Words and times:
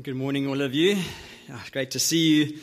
Good 0.00 0.16
morning, 0.16 0.46
all 0.46 0.62
of 0.62 0.72
you. 0.72 0.96
Ah, 1.50 1.62
great 1.70 1.90
to 1.90 1.98
see 1.98 2.16
you. 2.16 2.58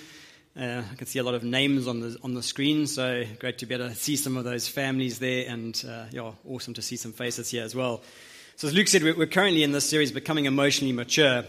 Uh, 0.59 0.81
I 0.91 0.95
can 0.95 1.05
see 1.05 1.19
a 1.19 1.23
lot 1.23 1.35
of 1.35 1.43
names 1.43 1.85
on 1.85 1.99
the 1.99 2.17
on 2.23 2.33
the 2.33 2.41
screen, 2.41 2.87
so 2.87 3.23
great 3.37 3.59
to 3.59 3.67
be 3.67 3.75
able 3.75 3.87
to 3.89 3.93
see 3.93 4.15
some 4.15 4.35
of 4.35 4.45
those 4.45 4.67
families 4.67 5.19
there, 5.19 5.47
and 5.47 5.79
uh, 5.87 6.05
yeah, 6.09 6.31
awesome 6.47 6.73
to 6.73 6.81
see 6.81 6.95
some 6.95 7.13
faces 7.13 7.51
here 7.51 7.63
as 7.63 7.75
well. 7.75 8.01
So, 8.55 8.67
as 8.67 8.73
Luke 8.73 8.87
said, 8.87 9.03
we're, 9.03 9.15
we're 9.15 9.27
currently 9.27 9.61
in 9.61 9.73
this 9.73 9.87
series, 9.87 10.11
becoming 10.11 10.45
emotionally 10.45 10.91
mature, 10.91 11.43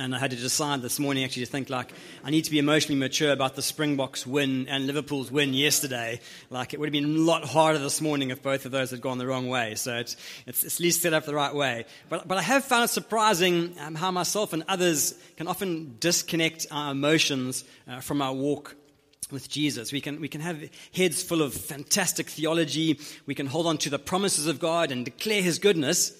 and 0.00 0.14
I 0.14 0.18
had 0.18 0.30
to 0.30 0.36
decide 0.36 0.80
this 0.80 0.98
morning 0.98 1.24
actually 1.24 1.44
to 1.44 1.50
think 1.50 1.68
like 1.68 1.92
I 2.24 2.30
need 2.30 2.44
to 2.44 2.50
be 2.50 2.58
emotionally 2.58 2.98
mature 2.98 3.32
about 3.32 3.54
the 3.54 3.62
Springboks 3.62 4.26
win 4.26 4.66
and 4.66 4.86
Liverpool's 4.86 5.30
win 5.30 5.52
yesterday. 5.52 6.20
Like 6.48 6.72
it 6.72 6.80
would 6.80 6.86
have 6.86 6.92
been 6.92 7.04
a 7.04 7.18
lot 7.18 7.44
harder 7.44 7.78
this 7.78 8.00
morning 8.00 8.30
if 8.30 8.42
both 8.42 8.64
of 8.64 8.72
those 8.72 8.90
had 8.92 9.02
gone 9.02 9.18
the 9.18 9.26
wrong 9.26 9.48
way. 9.48 9.74
So 9.74 9.96
it's, 9.96 10.16
it's, 10.46 10.64
it's 10.64 10.76
at 10.76 10.80
least 10.80 11.02
set 11.02 11.12
up 11.12 11.26
the 11.26 11.34
right 11.34 11.54
way. 11.54 11.84
But, 12.08 12.26
but 12.26 12.38
I 12.38 12.42
have 12.42 12.64
found 12.64 12.84
it 12.84 12.88
surprising 12.88 13.76
um, 13.78 13.94
how 13.94 14.10
myself 14.10 14.54
and 14.54 14.64
others 14.68 15.14
can 15.36 15.46
often 15.46 15.96
disconnect 16.00 16.66
our 16.70 16.92
emotions 16.92 17.64
uh, 17.86 18.00
from 18.00 18.22
our 18.22 18.32
walk 18.32 18.76
with 19.30 19.50
Jesus. 19.50 19.92
We 19.92 20.00
can, 20.00 20.18
we 20.18 20.28
can 20.28 20.40
have 20.40 20.66
heads 20.94 21.22
full 21.22 21.42
of 21.42 21.52
fantastic 21.52 22.30
theology. 22.30 22.98
We 23.26 23.34
can 23.34 23.46
hold 23.46 23.66
on 23.66 23.76
to 23.78 23.90
the 23.90 23.98
promises 23.98 24.46
of 24.46 24.60
God 24.60 24.92
and 24.92 25.04
declare 25.04 25.42
His 25.42 25.58
goodness 25.58 26.16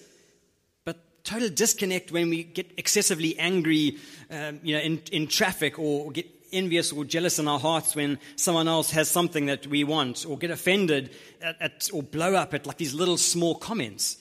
total 1.23 1.49
disconnect 1.49 2.11
when 2.11 2.29
we 2.29 2.43
get 2.43 2.71
excessively 2.77 3.37
angry, 3.37 3.97
um, 4.29 4.59
you 4.63 4.75
know, 4.75 4.81
in, 4.81 5.01
in 5.11 5.27
traffic 5.27 5.79
or 5.79 6.11
get 6.11 6.27
envious 6.51 6.91
or 6.91 7.05
jealous 7.05 7.39
in 7.39 7.47
our 7.47 7.59
hearts 7.59 7.95
when 7.95 8.19
someone 8.35 8.67
else 8.67 8.91
has 8.91 9.09
something 9.09 9.45
that 9.45 9.67
we 9.67 9.83
want 9.83 10.25
or 10.27 10.37
get 10.37 10.51
offended 10.51 11.11
at, 11.41 11.61
at, 11.61 11.89
or 11.93 12.03
blow 12.03 12.35
up 12.35 12.53
at 12.53 12.65
like 12.65 12.77
these 12.77 12.93
little 12.93 13.17
small 13.17 13.55
comments. 13.55 14.17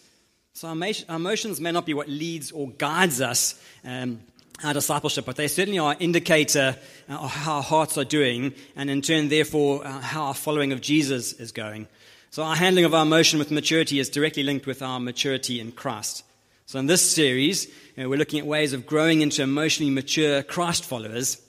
So 0.52 0.68
our, 0.68 0.74
emotions 1.08 1.60
may 1.60 1.72
not 1.72 1.86
be 1.86 1.94
what 1.94 2.08
leads 2.08 2.52
or 2.52 2.70
guides 2.70 3.20
us 3.20 3.60
um, 3.84 4.20
our 4.62 4.74
discipleship, 4.74 5.24
but 5.24 5.36
they 5.36 5.48
certainly 5.48 5.78
are 5.78 5.92
an 5.92 5.98
indicator 6.00 6.76
uh, 7.08 7.14
of 7.14 7.30
how 7.30 7.56
our 7.56 7.62
hearts 7.62 7.96
are 7.96 8.04
doing, 8.04 8.52
and 8.76 8.90
in 8.90 9.00
turn, 9.00 9.28
therefore, 9.28 9.86
uh, 9.86 10.00
how 10.00 10.24
our 10.24 10.34
following 10.34 10.72
of 10.72 10.80
Jesus 10.80 11.32
is 11.32 11.52
going. 11.52 11.88
So 12.30 12.42
our 12.42 12.56
handling 12.56 12.84
of 12.84 12.94
our 12.94 13.02
emotion 13.02 13.38
with 13.38 13.50
maturity 13.50 13.98
is 13.98 14.10
directly 14.10 14.42
linked 14.42 14.66
with 14.66 14.82
our 14.82 15.00
maturity 15.00 15.60
in 15.60 15.72
Christ. 15.72 16.24
So, 16.70 16.78
in 16.78 16.86
this 16.86 17.02
series, 17.02 17.66
you 17.66 18.04
know, 18.04 18.08
we're 18.08 18.16
looking 18.16 18.38
at 18.38 18.46
ways 18.46 18.72
of 18.72 18.86
growing 18.86 19.22
into 19.22 19.42
emotionally 19.42 19.90
mature 19.90 20.44
Christ 20.44 20.84
followers. 20.84 21.42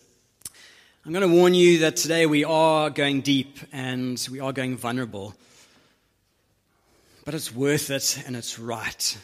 I'm 1.06 1.14
going 1.14 1.22
to 1.22 1.36
warn 1.36 1.54
you 1.54 1.78
that 1.82 1.96
today 1.96 2.26
we 2.26 2.44
are 2.44 2.90
going 2.90 3.22
deep 3.22 3.60
and 3.72 4.28
we 4.32 4.40
are 4.40 4.52
going 4.52 4.78
vulnerable. 4.78 5.36
But 7.24 7.36
it's 7.36 7.54
worth 7.54 7.92
it 7.92 8.24
and 8.26 8.36
it's 8.36 8.58
right. 8.58 9.16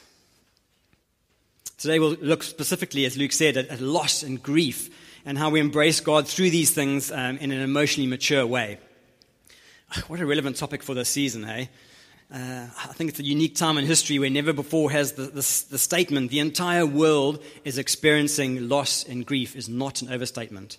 Today 1.79 1.97
we'll 1.97 2.17
look 2.21 2.43
specifically, 2.43 3.05
as 3.05 3.17
Luke 3.17 3.31
said, 3.31 3.57
at, 3.57 3.67
at 3.69 3.81
loss 3.81 4.21
and 4.21 4.39
grief 4.39 4.91
and 5.25 5.35
how 5.35 5.49
we 5.49 5.59
embrace 5.59 5.99
God 5.99 6.27
through 6.27 6.51
these 6.51 6.69
things 6.69 7.11
um, 7.11 7.39
in 7.39 7.49
an 7.49 7.61
emotionally 7.61 8.07
mature 8.07 8.45
way. 8.45 8.77
What 10.05 10.19
a 10.19 10.27
relevant 10.27 10.57
topic 10.57 10.83
for 10.83 10.93
this 10.93 11.09
season, 11.09 11.41
hey? 11.41 11.69
Uh, 12.33 12.67
I 12.77 12.93
think 12.93 13.09
it's 13.09 13.19
a 13.19 13.23
unique 13.23 13.55
time 13.55 13.77
in 13.77 13.85
history 13.85 14.19
where 14.19 14.29
never 14.29 14.51
before 14.51 14.91
has 14.91 15.13
the, 15.13 15.23
the, 15.23 15.65
the, 15.69 15.77
statement, 15.77 16.29
the 16.29 16.39
entire 16.39 16.85
world 16.85 17.41
is 17.63 17.77
experiencing 17.77 18.67
loss 18.67 19.05
and 19.05 19.25
grief, 19.25 19.55
is 19.55 19.69
not 19.69 20.01
an 20.01 20.11
overstatement. 20.11 20.77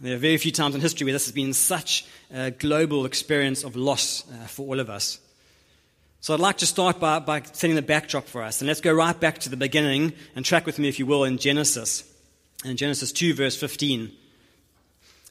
There 0.00 0.14
are 0.14 0.18
very 0.18 0.36
few 0.38 0.50
times 0.50 0.74
in 0.74 0.80
history 0.80 1.04
where 1.04 1.12
this 1.12 1.26
has 1.26 1.34
been 1.34 1.52
such 1.52 2.06
a 2.32 2.50
global 2.50 3.04
experience 3.04 3.62
of 3.62 3.76
loss 3.76 4.24
uh, 4.28 4.46
for 4.46 4.66
all 4.66 4.80
of 4.80 4.90
us. 4.90 5.20
So 6.20 6.34
I'd 6.34 6.40
like 6.40 6.58
to 6.58 6.66
start 6.66 6.98
by, 6.98 7.20
by 7.20 7.42
setting 7.52 7.76
the 7.76 7.82
backdrop 7.82 8.26
for 8.26 8.42
us. 8.42 8.60
And 8.60 8.68
let's 8.68 8.80
go 8.80 8.92
right 8.92 9.18
back 9.18 9.38
to 9.40 9.48
the 9.48 9.56
beginning 9.56 10.12
and 10.34 10.44
track 10.44 10.66
with 10.66 10.78
me, 10.78 10.88
if 10.88 10.98
you 10.98 11.06
will, 11.06 11.22
in 11.22 11.38
Genesis. 11.38 12.02
In 12.64 12.76
Genesis 12.76 13.12
2, 13.12 13.34
verse 13.34 13.56
15. 13.56 14.10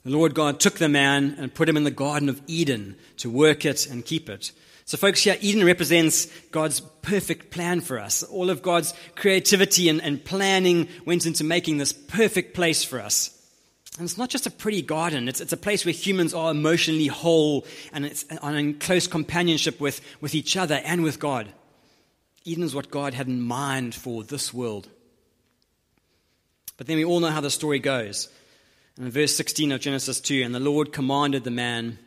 The 0.09 0.17
Lord 0.17 0.33
God 0.33 0.59
took 0.59 0.79
the 0.79 0.89
man 0.89 1.35
and 1.37 1.53
put 1.53 1.69
him 1.69 1.77
in 1.77 1.83
the 1.83 1.91
Garden 1.91 2.29
of 2.29 2.41
Eden 2.47 2.95
to 3.17 3.29
work 3.29 3.63
it 3.63 3.85
and 3.85 4.03
keep 4.03 4.27
it. 4.27 4.51
So, 4.85 4.97
folks, 4.97 5.23
here, 5.23 5.37
Eden 5.39 5.63
represents 5.63 6.25
God's 6.49 6.79
perfect 6.79 7.51
plan 7.51 7.79
for 7.79 7.99
us. 7.99 8.23
All 8.23 8.49
of 8.49 8.63
God's 8.63 8.95
creativity 9.15 9.87
and, 9.87 10.01
and 10.01 10.25
planning 10.25 10.87
went 11.05 11.27
into 11.27 11.43
making 11.43 11.77
this 11.77 11.93
perfect 11.93 12.55
place 12.55 12.83
for 12.83 12.99
us. 12.99 13.39
And 13.99 14.05
it's 14.05 14.17
not 14.17 14.31
just 14.31 14.47
a 14.47 14.49
pretty 14.49 14.81
garden, 14.81 15.29
it's, 15.29 15.41
it's 15.41 15.53
a 15.53 15.57
place 15.57 15.85
where 15.85 15.93
humans 15.93 16.33
are 16.33 16.49
emotionally 16.49 17.05
whole 17.05 17.67
and 17.93 18.03
it's 18.03 18.23
in 18.23 18.79
close 18.79 19.05
companionship 19.05 19.79
with, 19.79 20.01
with 20.21 20.33
each 20.33 20.57
other 20.57 20.81
and 20.85 21.03
with 21.03 21.19
God. 21.19 21.47
Eden 22.45 22.63
is 22.63 22.73
what 22.73 22.89
God 22.89 23.13
had 23.13 23.27
in 23.27 23.41
mind 23.41 23.93
for 23.93 24.23
this 24.23 24.51
world. 24.51 24.89
But 26.77 26.87
then 26.87 26.97
we 26.97 27.05
all 27.05 27.19
know 27.19 27.29
how 27.29 27.41
the 27.41 27.51
story 27.51 27.77
goes. 27.77 28.27
In 28.99 29.11
verse 29.11 29.33
16 29.33 29.71
of 29.71 29.79
Genesis 29.79 30.19
2, 30.19 30.41
and 30.43 30.53
the 30.53 30.59
Lord 30.59 30.91
commanded 30.91 31.45
the 31.45 31.51
man 31.51 31.99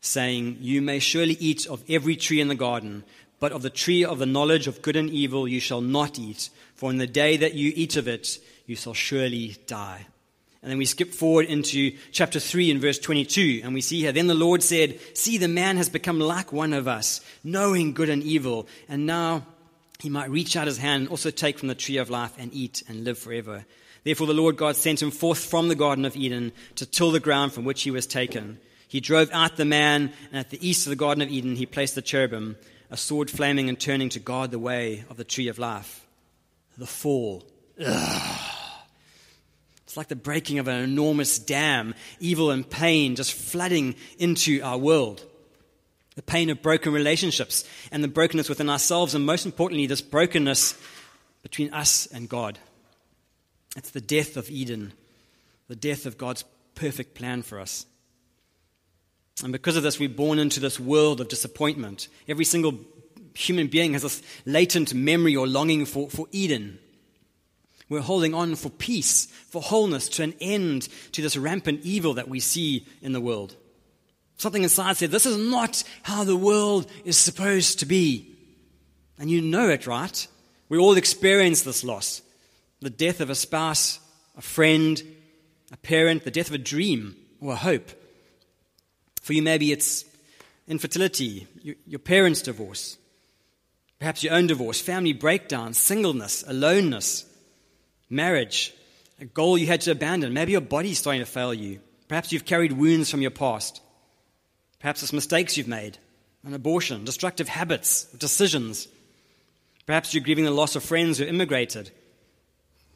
saying, 0.00 0.56
You 0.60 0.82
may 0.82 0.98
surely 0.98 1.36
eat 1.38 1.64
of 1.68 1.84
every 1.88 2.16
tree 2.16 2.40
in 2.40 2.48
the 2.48 2.56
garden, 2.56 3.04
but 3.38 3.52
of 3.52 3.62
the 3.62 3.70
tree 3.70 4.04
of 4.04 4.18
the 4.18 4.26
knowledge 4.26 4.66
of 4.66 4.82
good 4.82 4.96
and 4.96 5.08
evil 5.08 5.46
you 5.46 5.60
shall 5.60 5.80
not 5.80 6.18
eat, 6.18 6.50
for 6.74 6.90
in 6.90 6.98
the 6.98 7.06
day 7.06 7.36
that 7.36 7.54
you 7.54 7.72
eat 7.76 7.96
of 7.96 8.08
it, 8.08 8.40
you 8.66 8.74
shall 8.74 8.94
surely 8.94 9.58
die. 9.68 10.06
And 10.60 10.72
then 10.72 10.78
we 10.78 10.86
skip 10.86 11.14
forward 11.14 11.46
into 11.46 11.96
chapter 12.10 12.40
3 12.40 12.72
and 12.72 12.80
verse 12.80 12.98
22, 12.98 13.60
and 13.62 13.72
we 13.72 13.80
see 13.80 14.00
here, 14.00 14.10
Then 14.10 14.26
the 14.26 14.34
Lord 14.34 14.60
said, 14.60 14.98
See, 15.16 15.38
the 15.38 15.46
man 15.46 15.76
has 15.76 15.88
become 15.88 16.18
like 16.18 16.52
one 16.52 16.72
of 16.72 16.88
us, 16.88 17.20
knowing 17.44 17.92
good 17.92 18.08
and 18.08 18.24
evil, 18.24 18.66
and 18.88 19.06
now 19.06 19.46
he 20.00 20.08
might 20.08 20.30
reach 20.30 20.56
out 20.56 20.66
his 20.66 20.78
hand 20.78 21.02
and 21.02 21.10
also 21.10 21.30
take 21.30 21.60
from 21.60 21.68
the 21.68 21.76
tree 21.76 21.98
of 21.98 22.10
life 22.10 22.32
and 22.38 22.52
eat 22.52 22.82
and 22.88 23.04
live 23.04 23.18
forever. 23.18 23.64
Therefore, 24.04 24.26
the 24.26 24.34
Lord 24.34 24.56
God 24.56 24.76
sent 24.76 25.02
him 25.02 25.10
forth 25.10 25.44
from 25.44 25.68
the 25.68 25.74
Garden 25.74 26.04
of 26.04 26.16
Eden 26.16 26.52
to 26.76 26.86
till 26.86 27.10
the 27.10 27.20
ground 27.20 27.52
from 27.52 27.64
which 27.64 27.82
he 27.82 27.90
was 27.90 28.06
taken. 28.06 28.58
He 28.86 29.00
drove 29.00 29.30
out 29.32 29.56
the 29.56 29.64
man, 29.64 30.12
and 30.30 30.38
at 30.38 30.50
the 30.50 30.68
east 30.68 30.86
of 30.86 30.90
the 30.90 30.96
Garden 30.96 31.22
of 31.22 31.30
Eden, 31.30 31.56
he 31.56 31.66
placed 31.66 31.94
the 31.94 32.02
cherubim, 32.02 32.56
a 32.90 32.96
sword 32.96 33.30
flaming 33.30 33.68
and 33.68 33.80
turning 33.80 34.10
to 34.10 34.20
guard 34.20 34.50
the 34.50 34.58
way 34.58 35.04
of 35.08 35.16
the 35.16 35.24
tree 35.24 35.48
of 35.48 35.58
life. 35.58 36.06
The 36.76 36.86
fall. 36.86 37.44
Ugh. 37.84 38.40
It's 39.94 39.96
like 39.96 40.08
the 40.08 40.16
breaking 40.16 40.58
of 40.58 40.68
an 40.68 40.82
enormous 40.82 41.38
dam, 41.38 41.94
evil 42.18 42.50
and 42.50 42.68
pain 42.68 43.14
just 43.14 43.32
flooding 43.32 43.94
into 44.18 44.60
our 44.60 44.76
world. 44.76 45.24
The 46.16 46.22
pain 46.22 46.50
of 46.50 46.62
broken 46.62 46.92
relationships 46.92 47.64
and 47.90 48.02
the 48.02 48.08
brokenness 48.08 48.48
within 48.48 48.68
ourselves, 48.68 49.14
and 49.14 49.24
most 49.24 49.46
importantly, 49.46 49.86
this 49.86 50.02
brokenness 50.02 50.74
between 51.42 51.72
us 51.72 52.06
and 52.06 52.28
God. 52.28 52.58
It's 53.76 53.90
the 53.90 54.00
death 54.00 54.36
of 54.36 54.50
Eden, 54.50 54.92
the 55.68 55.76
death 55.76 56.06
of 56.06 56.18
God's 56.18 56.44
perfect 56.74 57.14
plan 57.14 57.42
for 57.42 57.58
us. 57.58 57.86
And 59.42 59.52
because 59.52 59.76
of 59.76 59.82
this, 59.82 59.98
we're 59.98 60.08
born 60.08 60.38
into 60.38 60.60
this 60.60 60.78
world 60.78 61.20
of 61.20 61.28
disappointment. 61.28 62.08
Every 62.28 62.44
single 62.44 62.78
human 63.34 63.66
being 63.66 63.92
has 63.94 64.02
this 64.02 64.22
latent 64.46 64.94
memory 64.94 65.34
or 65.34 65.46
longing 65.46 65.86
for, 65.86 66.08
for 66.08 66.26
Eden. 66.30 66.78
We're 67.88 68.00
holding 68.00 68.32
on 68.32 68.54
for 68.54 68.70
peace, 68.70 69.26
for 69.26 69.60
wholeness, 69.60 70.08
to 70.10 70.22
an 70.22 70.34
end 70.40 70.88
to 71.12 71.20
this 71.20 71.36
rampant 71.36 71.80
evil 71.82 72.14
that 72.14 72.28
we 72.28 72.40
see 72.40 72.86
in 73.02 73.12
the 73.12 73.20
world. 73.20 73.56
Something 74.36 74.62
inside 74.62 74.96
said, 74.96 75.10
This 75.10 75.26
is 75.26 75.36
not 75.36 75.82
how 76.02 76.24
the 76.24 76.36
world 76.36 76.90
is 77.04 77.16
supposed 77.16 77.80
to 77.80 77.86
be. 77.86 78.30
And 79.18 79.30
you 79.30 79.40
know 79.40 79.68
it, 79.68 79.86
right? 79.86 80.26
We 80.68 80.78
all 80.78 80.96
experience 80.96 81.62
this 81.62 81.84
loss 81.84 82.22
the 82.80 82.90
death 82.90 83.20
of 83.20 83.30
a 83.30 83.34
spouse, 83.34 84.00
a 84.36 84.42
friend, 84.42 85.02
a 85.72 85.76
parent, 85.78 86.24
the 86.24 86.30
death 86.30 86.48
of 86.48 86.54
a 86.54 86.58
dream 86.58 87.16
or 87.40 87.52
a 87.52 87.56
hope. 87.56 87.90
For 89.22 89.32
you, 89.32 89.42
maybe 89.42 89.72
it's 89.72 90.04
infertility, 90.68 91.46
your 91.86 91.98
parents' 91.98 92.42
divorce, 92.42 92.98
perhaps 93.98 94.22
your 94.22 94.34
own 94.34 94.46
divorce, 94.46 94.80
family 94.80 95.12
breakdown, 95.12 95.74
singleness, 95.74 96.44
aloneness, 96.46 97.24
marriage, 98.10 98.74
a 99.20 99.24
goal 99.24 99.56
you 99.56 99.66
had 99.66 99.80
to 99.82 99.92
abandon. 99.92 100.32
Maybe 100.32 100.52
your 100.52 100.60
body's 100.60 100.98
starting 100.98 101.22
to 101.22 101.26
fail 101.26 101.54
you. 101.54 101.80
Perhaps 102.08 102.32
you've 102.32 102.44
carried 102.44 102.72
wounds 102.72 103.10
from 103.10 103.22
your 103.22 103.30
past. 103.30 103.80
Perhaps 104.80 105.02
it's 105.02 105.12
mistakes 105.12 105.56
you've 105.56 105.68
made, 105.68 105.96
an 106.44 106.52
abortion, 106.52 107.04
destructive 107.04 107.48
habits, 107.48 108.04
decisions. 108.12 108.88
Perhaps 109.86 110.12
you're 110.12 110.24
grieving 110.24 110.44
the 110.44 110.50
loss 110.50 110.76
of 110.76 110.84
friends 110.84 111.18
who 111.18 111.24
immigrated, 111.24 111.90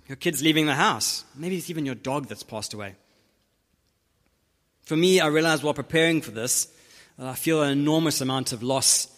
your 0.08 0.16
kids 0.16 0.42
leaving 0.42 0.66
the 0.66 0.74
house. 0.74 1.24
Maybe 1.36 1.56
it's 1.56 1.70
even 1.70 1.86
your 1.86 1.94
dog 1.94 2.26
that's 2.26 2.42
passed 2.42 2.74
away. 2.74 2.96
For 4.82 4.96
me, 4.96 5.20
I 5.20 5.26
realized 5.26 5.62
while 5.62 5.74
preparing 5.74 6.22
for 6.22 6.30
this, 6.30 6.66
I 7.18 7.34
feel 7.34 7.62
an 7.62 7.70
enormous 7.70 8.20
amount 8.20 8.52
of 8.52 8.62
loss 8.62 9.08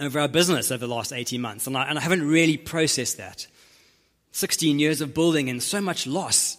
over 0.00 0.18
our 0.18 0.28
business 0.28 0.70
over 0.70 0.86
the 0.86 0.94
last 0.94 1.12
18 1.12 1.40
months, 1.40 1.66
and 1.66 1.76
I, 1.76 1.84
and 1.84 1.98
I 1.98 2.02
haven't 2.02 2.26
really 2.26 2.56
processed 2.56 3.18
that. 3.18 3.46
16 4.30 4.78
years 4.78 5.02
of 5.02 5.12
building 5.12 5.50
and 5.50 5.62
so 5.62 5.80
much 5.80 6.06
loss. 6.06 6.56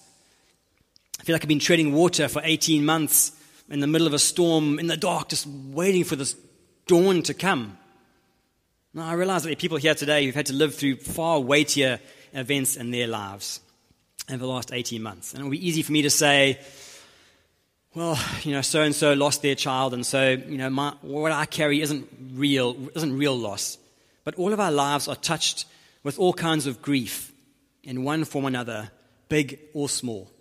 I 1.20 1.24
feel 1.24 1.34
like 1.34 1.42
I've 1.42 1.48
been 1.48 1.58
treading 1.58 1.92
water 1.92 2.28
for 2.28 2.42
18 2.46 2.86
months 2.86 3.32
in 3.68 3.80
the 3.80 3.88
middle 3.88 4.06
of 4.06 4.14
a 4.14 4.20
storm, 4.20 4.78
in 4.78 4.86
the 4.86 4.98
dark, 4.98 5.30
just 5.30 5.48
waiting 5.48 6.04
for 6.04 6.16
this 6.16 6.36
dawn 6.86 7.24
to 7.24 7.34
come. 7.34 7.80
Now, 8.94 9.08
I 9.08 9.14
realize 9.14 9.42
that 9.42 9.48
there 9.48 9.54
are 9.54 9.56
people 9.56 9.78
here 9.78 9.96
today 9.96 10.24
who've 10.24 10.36
had 10.36 10.46
to 10.48 10.54
live 10.54 10.76
through 10.76 10.98
far 10.98 11.40
weightier 11.40 12.00
events 12.34 12.76
in 12.76 12.92
their 12.92 13.08
lives. 13.08 13.60
over 14.30 14.38
the 14.38 14.48
last 14.48 14.72
18 14.72 15.02
months. 15.02 15.34
And 15.34 15.42
it 15.42 15.44
will 15.44 15.52
be 15.52 15.68
easy 15.68 15.82
for 15.82 15.92
me 15.92 16.04
to 16.04 16.10
say, 16.10 16.60
well, 17.94 18.18
you 18.44 18.52
know, 18.54 18.62
so 18.62 18.82
and 18.82 18.96
so 18.96 19.14
lost 19.14 19.42
their 19.42 19.56
child, 19.56 19.94
and 19.94 20.06
so, 20.06 20.30
you 20.30 20.58
know, 20.58 20.70
my, 20.70 20.94
what 21.02 21.32
I 21.32 21.46
carry 21.46 21.82
isn't 21.82 22.10
real, 22.34 22.76
isn't 22.96 23.18
real 23.18 23.38
loss. 23.38 23.78
But 24.24 24.36
all 24.36 24.54
of 24.54 24.60
our 24.60 24.72
lives 24.72 25.08
are 25.08 25.16
touched 25.16 25.66
with 26.04 26.18
all 26.18 26.34
kinds 26.34 26.68
of 26.68 26.82
grief 26.82 27.32
in 27.84 28.04
one 28.04 28.24
form 28.24 28.46
or 28.46 28.48
another, 28.48 28.92
big 29.30 29.60
or 29.74 29.90
small. 29.90 30.32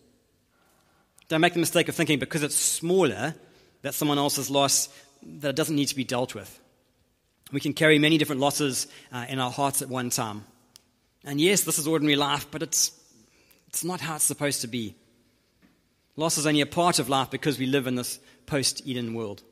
Don't 1.28 1.40
make 1.40 1.54
the 1.54 1.60
mistake 1.60 1.88
of 1.88 1.94
thinking 1.94 2.18
because 2.18 2.42
it's 2.42 2.56
smaller 2.56 3.34
that 3.82 3.94
someone 3.94 4.18
else's 4.18 4.50
loss 4.50 4.88
that 5.22 5.50
it 5.50 5.56
doesn't 5.56 5.76
need 5.76 5.86
to 5.86 5.96
be 5.96 6.04
dealt 6.04 6.34
with. 6.34 6.60
We 7.52 7.60
can 7.60 7.74
carry 7.74 7.98
many 7.98 8.16
different 8.18 8.40
losses 8.40 8.86
uh, 9.12 9.26
in 9.28 9.38
our 9.38 9.50
hearts 9.50 9.82
at 9.82 9.88
one 9.88 10.10
time. 10.10 10.44
And 11.24 11.40
yes, 11.40 11.62
this 11.62 11.78
is 11.78 11.86
ordinary 11.86 12.16
life, 12.16 12.46
but 12.50 12.62
it's, 12.62 12.92
it's 13.68 13.84
not 13.84 14.00
how 14.00 14.16
it's 14.16 14.24
supposed 14.24 14.62
to 14.62 14.66
be. 14.66 14.94
Loss 16.16 16.38
is 16.38 16.46
only 16.46 16.60
a 16.60 16.66
part 16.66 16.98
of 16.98 17.08
life 17.08 17.30
because 17.30 17.58
we 17.58 17.66
live 17.66 17.86
in 17.86 17.94
this 17.94 18.18
post 18.46 18.86
Eden 18.86 19.14
world. 19.14 19.42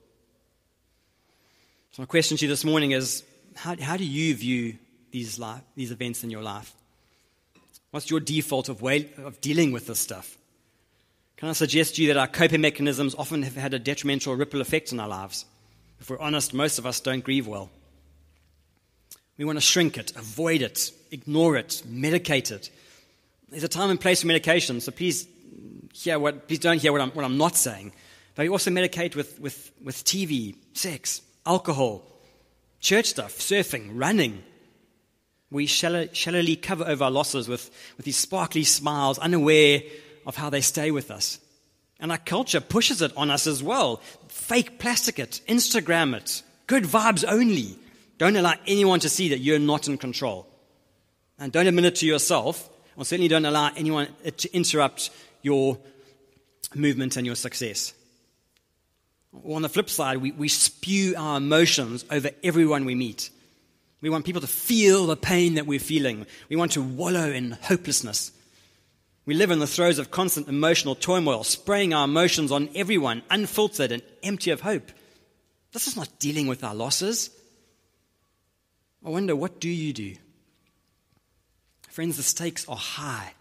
So, 1.93 2.03
my 2.03 2.07
question 2.07 2.37
to 2.37 2.45
you 2.45 2.49
this 2.49 2.65
morning 2.65 2.91
is 2.91 3.25
how, 3.57 3.77
how 3.81 3.97
do 3.97 4.05
you 4.05 4.35
view 4.35 4.77
these, 5.11 5.39
life, 5.39 5.63
these 5.75 5.91
events 5.91 6.23
in 6.23 6.31
your 6.31 6.43
life? 6.43 6.73
What's 7.91 8.11
your 8.11 8.21
default 8.21 8.69
of 8.69 8.83
way 8.83 9.11
of 9.19 9.41
dealing 9.41 9.73
with 9.73 9.87
this 9.87 9.99
stuff? 9.99 10.37
Can 11.37 11.49
I 11.49 11.53
suggest 11.53 11.97
to 11.97 12.03
you 12.03 12.09
that 12.09 12.21
our 12.21 12.29
coping 12.29 12.61
mechanisms 12.61 13.15
often 13.15 13.43
have 13.43 13.57
had 13.57 13.75
a 13.75 13.79
detrimental 13.79 14.37
ripple 14.37 14.61
effect 14.61 14.93
in 14.93 15.01
our 15.01 15.09
lives? 15.09 15.47
If 15.99 16.11
we're 16.11 16.19
honest, 16.21 16.55
most 16.55 16.79
of 16.79 16.87
us 16.87 17.01
don't 17.01 17.25
grieve 17.25 17.47
well. 17.47 17.71
We 19.41 19.47
want 19.47 19.57
to 19.57 19.65
shrink 19.65 19.97
it, 19.97 20.15
avoid 20.17 20.61
it, 20.61 20.93
ignore 21.11 21.57
it, 21.57 21.83
medicate 21.89 22.53
it. 22.53 22.69
There's 23.49 23.65
a 23.65 23.69
time 23.69 23.89
and 23.89 23.99
place 23.99 24.21
for 24.21 24.27
medication, 24.27 24.83
so 24.83 24.93
please 24.93 25.27
hear 25.95 26.19
what, 26.19 26.47
please 26.47 26.59
don't 26.59 26.79
hear 26.79 26.93
what 26.93 27.01
I'm, 27.01 27.11
what 27.13 27.25
I'm 27.25 27.39
not 27.39 27.57
saying. 27.57 27.93
But 28.35 28.43
we 28.43 28.51
also 28.51 28.71
medicate 28.71 29.17
with, 29.17 29.41
with, 29.41 29.73
with 29.83 29.97
TV, 30.05 30.57
sex, 30.75 31.23
alcohol, 31.47 32.03
church 32.81 33.07
stuff, 33.07 33.39
surfing, 33.39 33.93
running. 33.95 34.43
We 35.51 35.65
shallow, 35.65 36.09
shallowly 36.13 36.57
cover 36.57 36.85
over 36.87 37.05
our 37.05 37.11
losses 37.11 37.49
with, 37.49 37.71
with 37.97 38.05
these 38.05 38.19
sparkly 38.19 38.65
smiles, 38.65 39.19
unaware 39.19 39.81
of 40.27 40.37
how 40.37 40.51
they 40.51 40.61
stay 40.61 40.91
with 40.91 41.11
us. 41.11 41.41
And 41.99 42.13
our 42.13 42.19
culture 42.19 42.61
pushes 42.61 43.01
it 43.01 43.17
on 43.17 43.31
us 43.31 43.47
as 43.47 43.63
well. 43.63 44.03
Fake 44.29 44.79
plastic 44.79 45.19
it, 45.19 45.41
Instagram 45.49 46.15
it, 46.15 46.43
good 46.67 46.85
vibes 46.85 47.25
only. 47.27 47.79
Don't 48.21 48.37
allow 48.37 48.53
anyone 48.67 49.01
to 49.01 49.09
see 49.09 49.31
that 49.31 49.39
you're 49.39 49.59
not 49.59 49.89
in 49.89 49.97
control. 49.97 50.47
And 51.39 51.51
don't 51.51 51.67
admit 51.67 51.87
it 51.87 51.95
to 51.97 52.07
yourself, 52.07 52.69
or 52.95 53.07
certainly 53.07 53.29
don't 53.29 53.47
allow 53.47 53.71
anyone 53.75 54.09
uh, 54.27 54.31
to 54.37 54.55
interrupt 54.55 55.09
your 55.41 55.79
movement 56.75 57.17
and 57.17 57.25
your 57.25 57.35
success. 57.35 57.95
Or 59.43 59.57
on 59.57 59.63
the 59.63 59.71
flip 59.71 59.89
side, 59.89 60.19
we, 60.19 60.33
we 60.33 60.49
spew 60.49 61.15
our 61.17 61.39
emotions 61.39 62.05
over 62.11 62.29
everyone 62.45 62.85
we 62.85 62.95
meet. 62.95 63.31
We 64.03 64.11
want 64.11 64.27
people 64.27 64.43
to 64.43 64.47
feel 64.47 65.07
the 65.07 65.17
pain 65.17 65.55
that 65.55 65.67
we're 65.67 65.79
feeling. 65.79 66.27
We 66.51 66.57
want 66.57 66.73
to 66.73 66.83
wallow 66.83 67.31
in 67.31 67.53
hopelessness. 67.53 68.33
We 69.25 69.33
live 69.33 69.51
in 69.51 69.61
the 69.61 69.67
throes 69.67 69.99
of 69.99 70.11
constant 70.11 70.47
emotional 70.47 70.95
turmoil, 70.95 71.43
spraying 71.43 71.95
our 71.95 72.05
emotions 72.05 72.53
on 72.53 72.69
everyone, 72.75 73.23
unfiltered 73.31 73.93
and 73.93 74.03
empty 74.23 74.51
of 74.51 74.61
hope. 74.61 74.93
This 75.73 75.87
is 75.87 75.97
not 75.97 76.19
dealing 76.19 76.49
with 76.49 76.63
our 76.63 76.75
losses. 76.75 77.31
I 79.05 79.09
wonder, 79.09 79.35
what 79.35 79.61
do 79.61 79.69
you 79.69 79.93
do? 79.93 80.17
Friends, 81.89 82.17
the 82.17 82.23
stakes 82.23 82.69
are 82.69 82.77
high. 82.77 83.33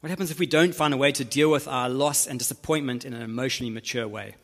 What 0.00 0.10
happens 0.10 0.30
if 0.30 0.38
we 0.38 0.46
don't 0.46 0.74
find 0.74 0.92
a 0.94 0.98
way 0.98 1.12
to 1.12 1.24
deal 1.24 1.50
with 1.50 1.66
our 1.66 1.88
loss 1.88 2.26
and 2.26 2.38
disappointment 2.38 3.04
in 3.04 3.12
an 3.12 3.22
emotionally 3.22 3.72
mature 3.72 4.06
way? 4.06 4.34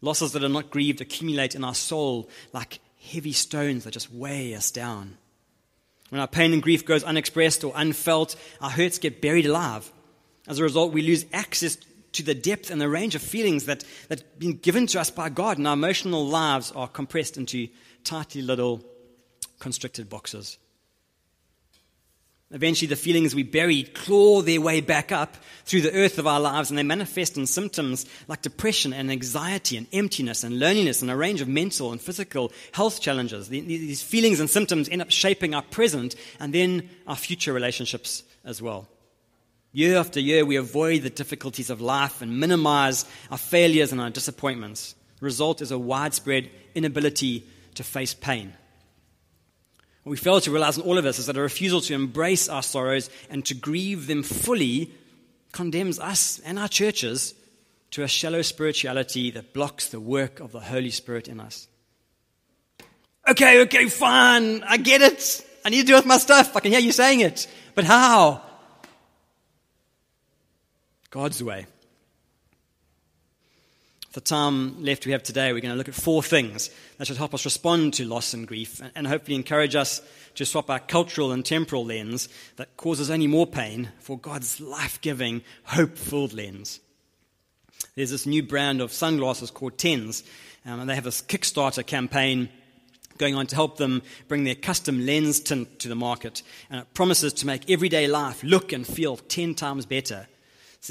Losses 0.00 0.32
that 0.32 0.42
are 0.42 0.48
not 0.48 0.70
grieved 0.70 1.00
accumulate 1.00 1.54
in 1.54 1.62
our 1.62 1.74
soul 1.74 2.28
like 2.52 2.80
heavy 3.00 3.32
stones 3.32 3.84
that 3.84 3.92
just 3.92 4.12
weigh 4.12 4.54
us 4.54 4.70
down. 4.70 5.16
When 6.08 6.20
our 6.20 6.26
pain 6.26 6.52
and 6.52 6.62
grief 6.62 6.84
goes 6.84 7.04
unexpressed 7.04 7.64
or 7.64 7.72
unfelt, 7.76 8.34
our 8.60 8.70
hurts 8.70 8.98
get 8.98 9.22
buried 9.22 9.46
alive. 9.46 9.90
As 10.48 10.58
a 10.58 10.64
result, 10.64 10.92
we 10.92 11.02
lose 11.02 11.24
access 11.32 11.76
to 12.12 12.22
the 12.22 12.34
depth 12.34 12.70
and 12.70 12.80
the 12.80 12.88
range 12.88 13.14
of 13.14 13.22
feelings 13.22 13.66
that, 13.66 13.84
that 14.08 14.20
have 14.20 14.38
been 14.38 14.58
given 14.58 14.86
to 14.88 15.00
us 15.00 15.10
by 15.10 15.28
God, 15.28 15.58
and 15.58 15.66
our 15.66 15.74
emotional 15.74 16.26
lives 16.26 16.72
are 16.72 16.88
compressed 16.88 17.36
into 17.36 17.68
tightly 18.04 18.42
little 18.42 18.84
constricted 19.62 20.10
boxes. 20.10 20.58
Eventually, 22.50 22.88
the 22.88 22.96
feelings 22.96 23.32
we 23.32 23.44
buried 23.44 23.94
claw 23.94 24.42
their 24.42 24.60
way 24.60 24.80
back 24.80 25.12
up 25.12 25.36
through 25.64 25.82
the 25.82 25.94
earth 25.94 26.18
of 26.18 26.26
our 26.26 26.40
lives, 26.40 26.68
and 26.68 26.76
they 26.76 26.82
manifest 26.82 27.36
in 27.38 27.46
symptoms 27.46 28.04
like 28.26 28.42
depression 28.42 28.92
and 28.92 29.10
anxiety 29.10 29.76
and 29.76 29.86
emptiness 29.92 30.42
and 30.42 30.58
loneliness 30.58 31.00
and 31.00 31.12
a 31.12 31.16
range 31.16 31.40
of 31.40 31.46
mental 31.46 31.92
and 31.92 32.00
physical 32.00 32.52
health 32.72 33.00
challenges. 33.00 33.48
These 33.48 34.02
feelings 34.02 34.40
and 34.40 34.50
symptoms 34.50 34.88
end 34.88 35.00
up 35.00 35.12
shaping 35.12 35.54
our 35.54 35.62
present 35.62 36.16
and 36.40 36.52
then 36.52 36.90
our 37.06 37.16
future 37.16 37.52
relationships 37.52 38.24
as 38.44 38.60
well. 38.60 38.88
Year 39.70 39.96
after 39.96 40.18
year, 40.18 40.44
we 40.44 40.56
avoid 40.56 41.02
the 41.02 41.10
difficulties 41.10 41.70
of 41.70 41.80
life 41.80 42.20
and 42.20 42.40
minimize 42.40 43.06
our 43.30 43.38
failures 43.38 43.92
and 43.92 44.00
our 44.00 44.10
disappointments. 44.10 44.96
The 45.20 45.24
result 45.24 45.62
is 45.62 45.70
a 45.70 45.78
widespread 45.78 46.50
inability 46.74 47.46
to 47.76 47.84
face 47.84 48.12
pain. 48.12 48.54
What 50.02 50.10
we 50.10 50.16
fail 50.16 50.40
to 50.40 50.50
realize 50.50 50.76
in 50.76 50.82
all 50.82 50.98
of 50.98 51.04
this 51.04 51.18
is 51.18 51.26
that 51.26 51.36
a 51.36 51.40
refusal 51.40 51.80
to 51.82 51.94
embrace 51.94 52.48
our 52.48 52.62
sorrows 52.62 53.08
and 53.30 53.44
to 53.46 53.54
grieve 53.54 54.06
them 54.06 54.22
fully 54.22 54.90
condemns 55.52 56.00
us 56.00 56.40
and 56.44 56.58
our 56.58 56.68
churches 56.68 57.34
to 57.92 58.02
a 58.02 58.08
shallow 58.08 58.42
spirituality 58.42 59.30
that 59.30 59.52
blocks 59.52 59.88
the 59.88 60.00
work 60.00 60.40
of 60.40 60.50
the 60.50 60.60
Holy 60.60 60.90
Spirit 60.90 61.28
in 61.28 61.38
us. 61.38 61.68
Okay, 63.28 63.62
okay, 63.62 63.86
fine. 63.86 64.62
I 64.64 64.78
get 64.78 65.02
it. 65.02 65.46
I 65.64 65.68
need 65.68 65.82
to 65.82 65.86
do 65.86 65.94
with 65.94 66.06
my 66.06 66.18
stuff. 66.18 66.56
I 66.56 66.60
can 66.60 66.72
hear 66.72 66.80
you 66.80 66.90
saying 66.90 67.20
it. 67.20 67.46
But 67.74 67.84
how? 67.84 68.42
God's 71.10 71.42
way 71.44 71.66
the 74.12 74.20
time 74.20 74.82
left 74.82 75.06
we 75.06 75.12
have 75.12 75.22
today, 75.22 75.52
we're 75.52 75.60
going 75.60 75.72
to 75.72 75.78
look 75.78 75.88
at 75.88 75.94
four 75.94 76.22
things 76.22 76.70
that 76.98 77.06
should 77.06 77.16
help 77.16 77.34
us 77.34 77.44
respond 77.44 77.94
to 77.94 78.04
loss 78.04 78.34
and 78.34 78.46
grief 78.46 78.80
and 78.94 79.06
hopefully 79.06 79.34
encourage 79.34 79.74
us 79.74 80.02
to 80.34 80.44
swap 80.44 80.70
our 80.70 80.80
cultural 80.80 81.32
and 81.32 81.44
temporal 81.44 81.84
lens 81.84 82.28
that 82.56 82.76
causes 82.76 83.10
only 83.10 83.26
more 83.26 83.46
pain 83.46 83.90
for 84.00 84.18
God's 84.18 84.60
life 84.60 85.00
giving, 85.00 85.42
hope 85.64 85.96
filled 85.96 86.32
lens. 86.32 86.80
There's 87.94 88.10
this 88.10 88.26
new 88.26 88.42
brand 88.42 88.80
of 88.80 88.92
sunglasses 88.92 89.50
called 89.50 89.78
Tens, 89.78 90.24
um, 90.64 90.80
and 90.80 90.88
they 90.88 90.94
have 90.94 91.04
this 91.04 91.22
Kickstarter 91.22 91.84
campaign 91.86 92.48
going 93.18 93.34
on 93.34 93.46
to 93.46 93.54
help 93.54 93.76
them 93.76 94.02
bring 94.28 94.44
their 94.44 94.54
custom 94.54 95.04
lens 95.04 95.40
tint 95.40 95.78
to 95.80 95.88
the 95.88 95.94
market. 95.94 96.42
And 96.70 96.80
it 96.80 96.94
promises 96.94 97.32
to 97.34 97.46
make 97.46 97.70
everyday 97.70 98.06
life 98.06 98.42
look 98.42 98.72
and 98.72 98.86
feel 98.86 99.16
10 99.16 99.54
times 99.54 99.86
better 99.86 100.26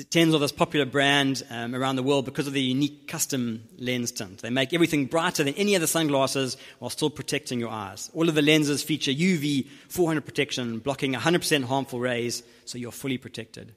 Tens 0.10 0.34
are 0.34 0.40
this 0.40 0.54
popular 0.54 0.86
brand 0.86 1.44
um, 1.50 1.76
around 1.76 1.98
the 1.98 2.04
world 2.04 2.24
because 2.24 2.48
of 2.48 2.54
their 2.54 2.62
unique 2.62 3.10
custom 3.10 3.68
lens 3.78 4.14
tint. 4.14 4.42
They 4.42 4.50
make 4.50 4.74
everything 4.74 5.06
brighter 5.06 5.44
than 5.44 5.54
any 5.56 5.76
other 5.76 5.86
sunglasses 5.86 6.56
while 6.80 6.90
still 6.90 7.10
protecting 7.10 7.60
your 7.60 7.72
eyes. 7.72 8.10
All 8.14 8.30
of 8.30 8.36
the 8.36 8.42
lenses 8.42 8.84
feature 8.84 9.12
UV 9.12 9.68
400 9.90 10.22
protection, 10.22 10.80
blocking 10.80 11.14
100% 11.14 11.66
harmful 11.66 12.00
rays, 12.00 12.42
so 12.64 12.78
you're 12.78 12.94
fully 12.94 13.18
protected. 13.18 13.76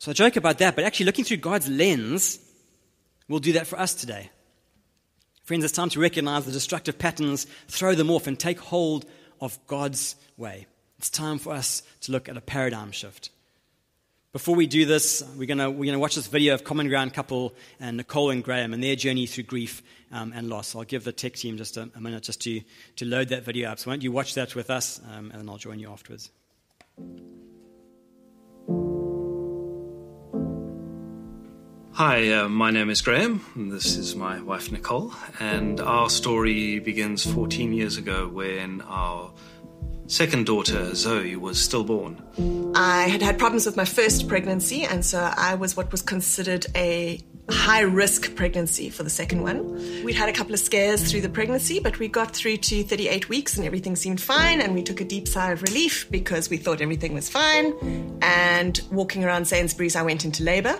So 0.00 0.10
I 0.10 0.14
joke 0.14 0.34
about 0.34 0.58
that, 0.58 0.74
but 0.74 0.84
actually 0.84 1.06
looking 1.06 1.24
through 1.24 1.36
God's 1.36 1.68
lens 1.68 2.40
will 3.28 3.38
do 3.38 3.52
that 3.52 3.68
for 3.68 3.78
us 3.78 3.94
today. 3.94 4.30
Friends, 5.44 5.62
it's 5.62 5.72
time 5.72 5.90
to 5.90 6.00
recognize 6.00 6.46
the 6.46 6.52
destructive 6.52 6.98
patterns, 6.98 7.46
throw 7.68 7.94
them 7.94 8.10
off, 8.10 8.26
and 8.26 8.36
take 8.36 8.58
hold 8.58 9.06
of 9.40 9.56
God's 9.68 10.16
way. 10.36 10.66
It's 10.98 11.10
time 11.10 11.38
for 11.38 11.52
us 11.52 11.84
to 12.02 12.12
look 12.12 12.28
at 12.28 12.36
a 12.36 12.40
paradigm 12.40 12.90
shift. 12.90 13.30
Before 14.30 14.54
we 14.54 14.66
do 14.66 14.84
this, 14.84 15.22
we're 15.38 15.46
going 15.46 15.78
we're 15.78 15.86
gonna 15.86 15.98
watch 15.98 16.14
this 16.14 16.26
video 16.26 16.52
of 16.52 16.62
Common 16.62 16.88
Ground 16.88 17.14
couple 17.14 17.54
and 17.80 17.96
Nicole 17.96 18.28
and 18.28 18.44
Graham 18.44 18.74
and 18.74 18.84
their 18.84 18.94
journey 18.94 19.24
through 19.24 19.44
grief 19.44 19.82
um, 20.12 20.34
and 20.36 20.50
loss. 20.50 20.76
I'll 20.76 20.84
give 20.84 21.02
the 21.04 21.12
tech 21.12 21.32
team 21.32 21.56
just 21.56 21.78
a, 21.78 21.88
a, 21.94 22.00
minute 22.00 22.24
just 22.24 22.42
to, 22.42 22.60
to 22.96 23.06
load 23.06 23.30
that 23.30 23.42
video 23.42 23.70
up. 23.70 23.78
So 23.78 23.88
why 23.88 23.94
don't 23.94 24.02
you 24.02 24.12
watch 24.12 24.34
that 24.34 24.54
with 24.54 24.68
us, 24.68 25.00
um, 25.10 25.30
and 25.30 25.40
then 25.40 25.48
I'll 25.48 25.56
join 25.56 25.78
you 25.78 25.90
afterwards. 25.90 26.30
Hi, 31.92 32.30
uh, 32.30 32.48
my 32.50 32.70
name 32.70 32.90
is 32.90 33.00
Graham. 33.00 33.40
This 33.56 33.96
is 33.96 34.14
my 34.14 34.42
wife 34.42 34.70
Nicole, 34.70 35.14
and 35.40 35.80
our 35.80 36.10
story 36.10 36.80
begins 36.80 37.24
14 37.24 37.72
years 37.72 37.96
ago 37.96 38.28
when 38.28 38.82
our 38.82 39.32
second 40.08 40.46
daughter, 40.46 40.94
Zoe, 40.94 41.36
was 41.36 41.62
stillborn. 41.62 42.20
I 42.74 43.02
had 43.02 43.22
had 43.22 43.38
problems 43.38 43.66
with 43.66 43.76
my 43.76 43.84
first 43.84 44.28
pregnancy, 44.28 44.84
and 44.84 45.04
so 45.04 45.32
I 45.36 45.54
was 45.54 45.76
what 45.76 45.92
was 45.92 46.02
considered 46.02 46.66
a 46.74 47.20
high 47.50 47.80
risk 47.80 48.34
pregnancy 48.34 48.90
for 48.90 49.02
the 49.02 49.10
second 49.10 49.42
one. 49.42 50.04
We'd 50.04 50.16
had 50.16 50.28
a 50.28 50.32
couple 50.32 50.52
of 50.52 50.60
scares 50.60 51.10
through 51.10 51.22
the 51.22 51.28
pregnancy, 51.28 51.80
but 51.80 51.98
we 51.98 52.08
got 52.08 52.34
through 52.34 52.58
to 52.58 52.82
38 52.84 53.28
weeks 53.28 53.56
and 53.56 53.66
everything 53.66 53.96
seemed 53.96 54.20
fine. 54.20 54.60
And 54.60 54.74
we 54.74 54.82
took 54.82 55.00
a 55.00 55.04
deep 55.04 55.26
sigh 55.26 55.52
of 55.52 55.62
relief 55.62 56.10
because 56.10 56.50
we 56.50 56.58
thought 56.58 56.80
everything 56.80 57.14
was 57.14 57.28
fine. 57.28 57.72
And 58.20 58.80
walking 58.90 59.24
around 59.24 59.46
Sainsbury's, 59.46 59.96
I 59.96 60.02
went 60.02 60.24
into 60.24 60.42
labor, 60.42 60.78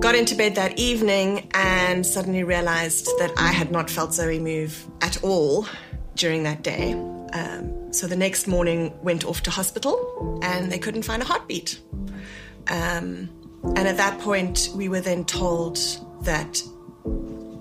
got 0.00 0.14
into 0.14 0.34
bed 0.34 0.54
that 0.54 0.78
evening, 0.78 1.48
and 1.52 2.06
suddenly 2.06 2.44
realized 2.44 3.06
that 3.18 3.32
I 3.36 3.52
had 3.52 3.70
not 3.70 3.90
felt 3.90 4.14
Zoe 4.14 4.38
move 4.38 4.86
at 5.02 5.22
all 5.22 5.66
during 6.14 6.44
that 6.44 6.62
day. 6.62 6.94
Um, 7.36 7.92
so 7.92 8.06
the 8.06 8.16
next 8.16 8.46
morning, 8.46 8.92
went 9.02 9.24
off 9.24 9.42
to 9.42 9.50
hospital 9.50 10.38
and 10.42 10.70
they 10.72 10.78
couldn't 10.78 11.02
find 11.02 11.22
a 11.22 11.24
heartbeat. 11.24 11.80
Um, 12.68 13.28
and 13.76 13.88
at 13.88 13.96
that 13.96 14.20
point, 14.20 14.70
we 14.74 14.88
were 14.88 15.00
then 15.00 15.24
told 15.24 15.78
that, 16.22 16.62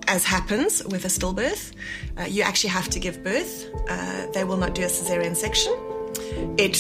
as 0.08 0.24
happens 0.24 0.84
with 0.86 1.04
a 1.06 1.10
stillbirth, 1.10 1.74
uh, 2.18 2.24
you 2.24 2.44
actually 2.44 2.70
have 2.70 2.90
to 2.90 3.00
give 3.00 3.24
birth. 3.24 3.70
Uh, 3.90 4.28
they 4.34 4.44
will 4.44 4.58
not 4.58 4.76
do 4.76 4.84
a 4.84 4.88
cesarean 4.88 5.36
section. 5.36 5.74
It 6.58 6.78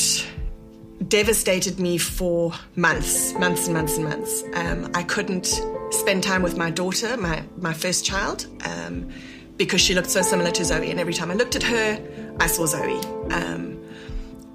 devastated 1.08 1.80
me 1.80 1.98
for 1.98 2.54
months, 2.76 3.34
months 3.34 3.66
and 3.66 3.74
months 3.74 3.98
and 3.98 4.06
months. 4.06 4.44
Um, 4.54 4.92
I 4.94 5.04
couldn't 5.04 5.48
spend 5.92 6.24
time 6.24 6.44
with 6.44 6.58
my 6.58 6.70
daughter, 6.70 7.18
my, 7.18 7.44
my 7.58 7.74
first 7.74 8.06
child, 8.06 8.48
um, 8.64 9.10
because 9.58 9.82
she 9.82 9.94
looked 9.94 10.10
so 10.10 10.22
similar 10.22 10.52
to 10.52 10.66
Zoe. 10.66 10.90
And 10.92 11.00
every 11.00 11.14
time 11.14 11.32
I 11.32 11.36
looked 11.36 11.56
at 11.56 11.64
her, 11.64 12.36
I 12.40 12.48
saw 12.48 12.66
Zoe. 12.66 13.00
Um, 13.32 13.82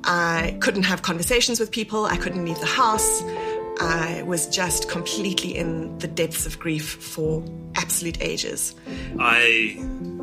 I 0.04 0.56
couldn't 0.60 0.84
have 0.84 1.02
conversations 1.02 1.60
with 1.60 1.70
people, 1.70 2.06
I 2.06 2.16
couldn't 2.16 2.44
leave 2.44 2.58
the 2.60 2.66
house. 2.66 3.22
I 3.82 4.22
was 4.26 4.46
just 4.46 4.90
completely 4.90 5.56
in 5.56 5.98
the 5.98 6.06
depths 6.06 6.44
of 6.44 6.58
grief 6.58 6.86
for 6.86 7.42
absolute 7.76 8.20
ages. 8.20 8.74
I, 9.18 9.78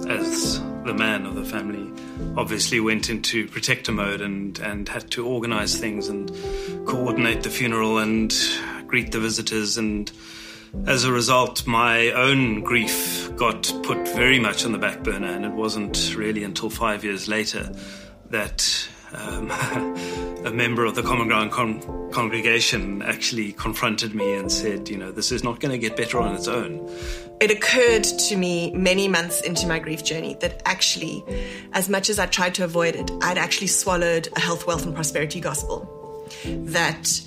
as 0.07 0.59
the 0.85 0.93
man 0.93 1.25
of 1.25 1.33
the 1.33 1.43
family, 1.43 1.91
obviously 2.35 2.79
went 2.79 3.09
into 3.09 3.47
protector 3.47 3.91
mode 3.91 4.21
and, 4.21 4.59
and 4.59 4.87
had 4.87 5.09
to 5.11 5.25
organize 5.25 5.75
things 5.75 6.07
and 6.07 6.29
coordinate 6.85 7.41
the 7.41 7.49
funeral 7.49 7.97
and 7.97 8.35
greet 8.85 9.11
the 9.11 9.19
visitors. 9.19 9.75
And 9.77 10.11
as 10.85 11.03
a 11.03 11.11
result, 11.11 11.65
my 11.67 12.11
own 12.11 12.61
grief 12.61 13.29
got 13.35 13.71
put 13.83 14.07
very 14.09 14.39
much 14.39 14.65
on 14.65 14.71
the 14.71 14.77
back 14.77 15.03
burner. 15.03 15.27
And 15.27 15.45
it 15.45 15.51
wasn't 15.51 16.15
really 16.15 16.43
until 16.43 16.69
five 16.69 17.03
years 17.03 17.27
later 17.27 17.71
that 18.29 18.87
um, 19.13 19.51
a 20.45 20.51
member 20.51 20.85
of 20.85 20.95
the 20.95 21.03
Common 21.03 21.27
Ground 21.27 21.51
con- 21.51 22.11
congregation 22.11 23.01
actually 23.01 23.53
confronted 23.53 24.13
me 24.13 24.35
and 24.35 24.51
said, 24.51 24.89
you 24.89 24.97
know, 24.97 25.11
this 25.11 25.31
is 25.31 25.43
not 25.43 25.59
going 25.59 25.71
to 25.71 25.77
get 25.77 25.97
better 25.97 26.19
on 26.19 26.35
its 26.35 26.47
own. 26.47 26.89
It 27.39 27.51
occurred 27.51 28.03
to 28.03 28.35
me 28.35 28.71
many 28.71 29.07
months 29.07 29.41
into 29.41 29.67
my 29.67 29.79
grief 29.79 30.03
journey 30.03 30.35
that 30.41 30.61
actually, 30.65 31.23
as 31.73 31.87
much 31.87 32.09
as 32.09 32.17
I 32.17 32.25
tried 32.25 32.55
to 32.55 32.63
avoid 32.63 32.95
it, 32.95 33.11
I'd 33.21 33.37
actually 33.37 33.67
swallowed 33.67 34.27
a 34.35 34.39
health, 34.39 34.65
wealth, 34.65 34.85
and 34.85 34.95
prosperity 34.95 35.39
gospel. 35.39 35.93
That 36.45 37.21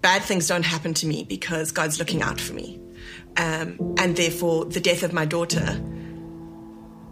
bad 0.00 0.22
things 0.22 0.46
don't 0.48 0.64
happen 0.64 0.94
to 0.94 1.06
me 1.06 1.24
because 1.24 1.72
God's 1.72 1.98
looking 1.98 2.22
out 2.22 2.40
for 2.40 2.54
me. 2.54 2.80
Um, 3.36 3.94
and 3.98 4.16
therefore, 4.16 4.64
the 4.64 4.80
death 4.80 5.02
of 5.02 5.12
my 5.12 5.24
daughter, 5.24 5.80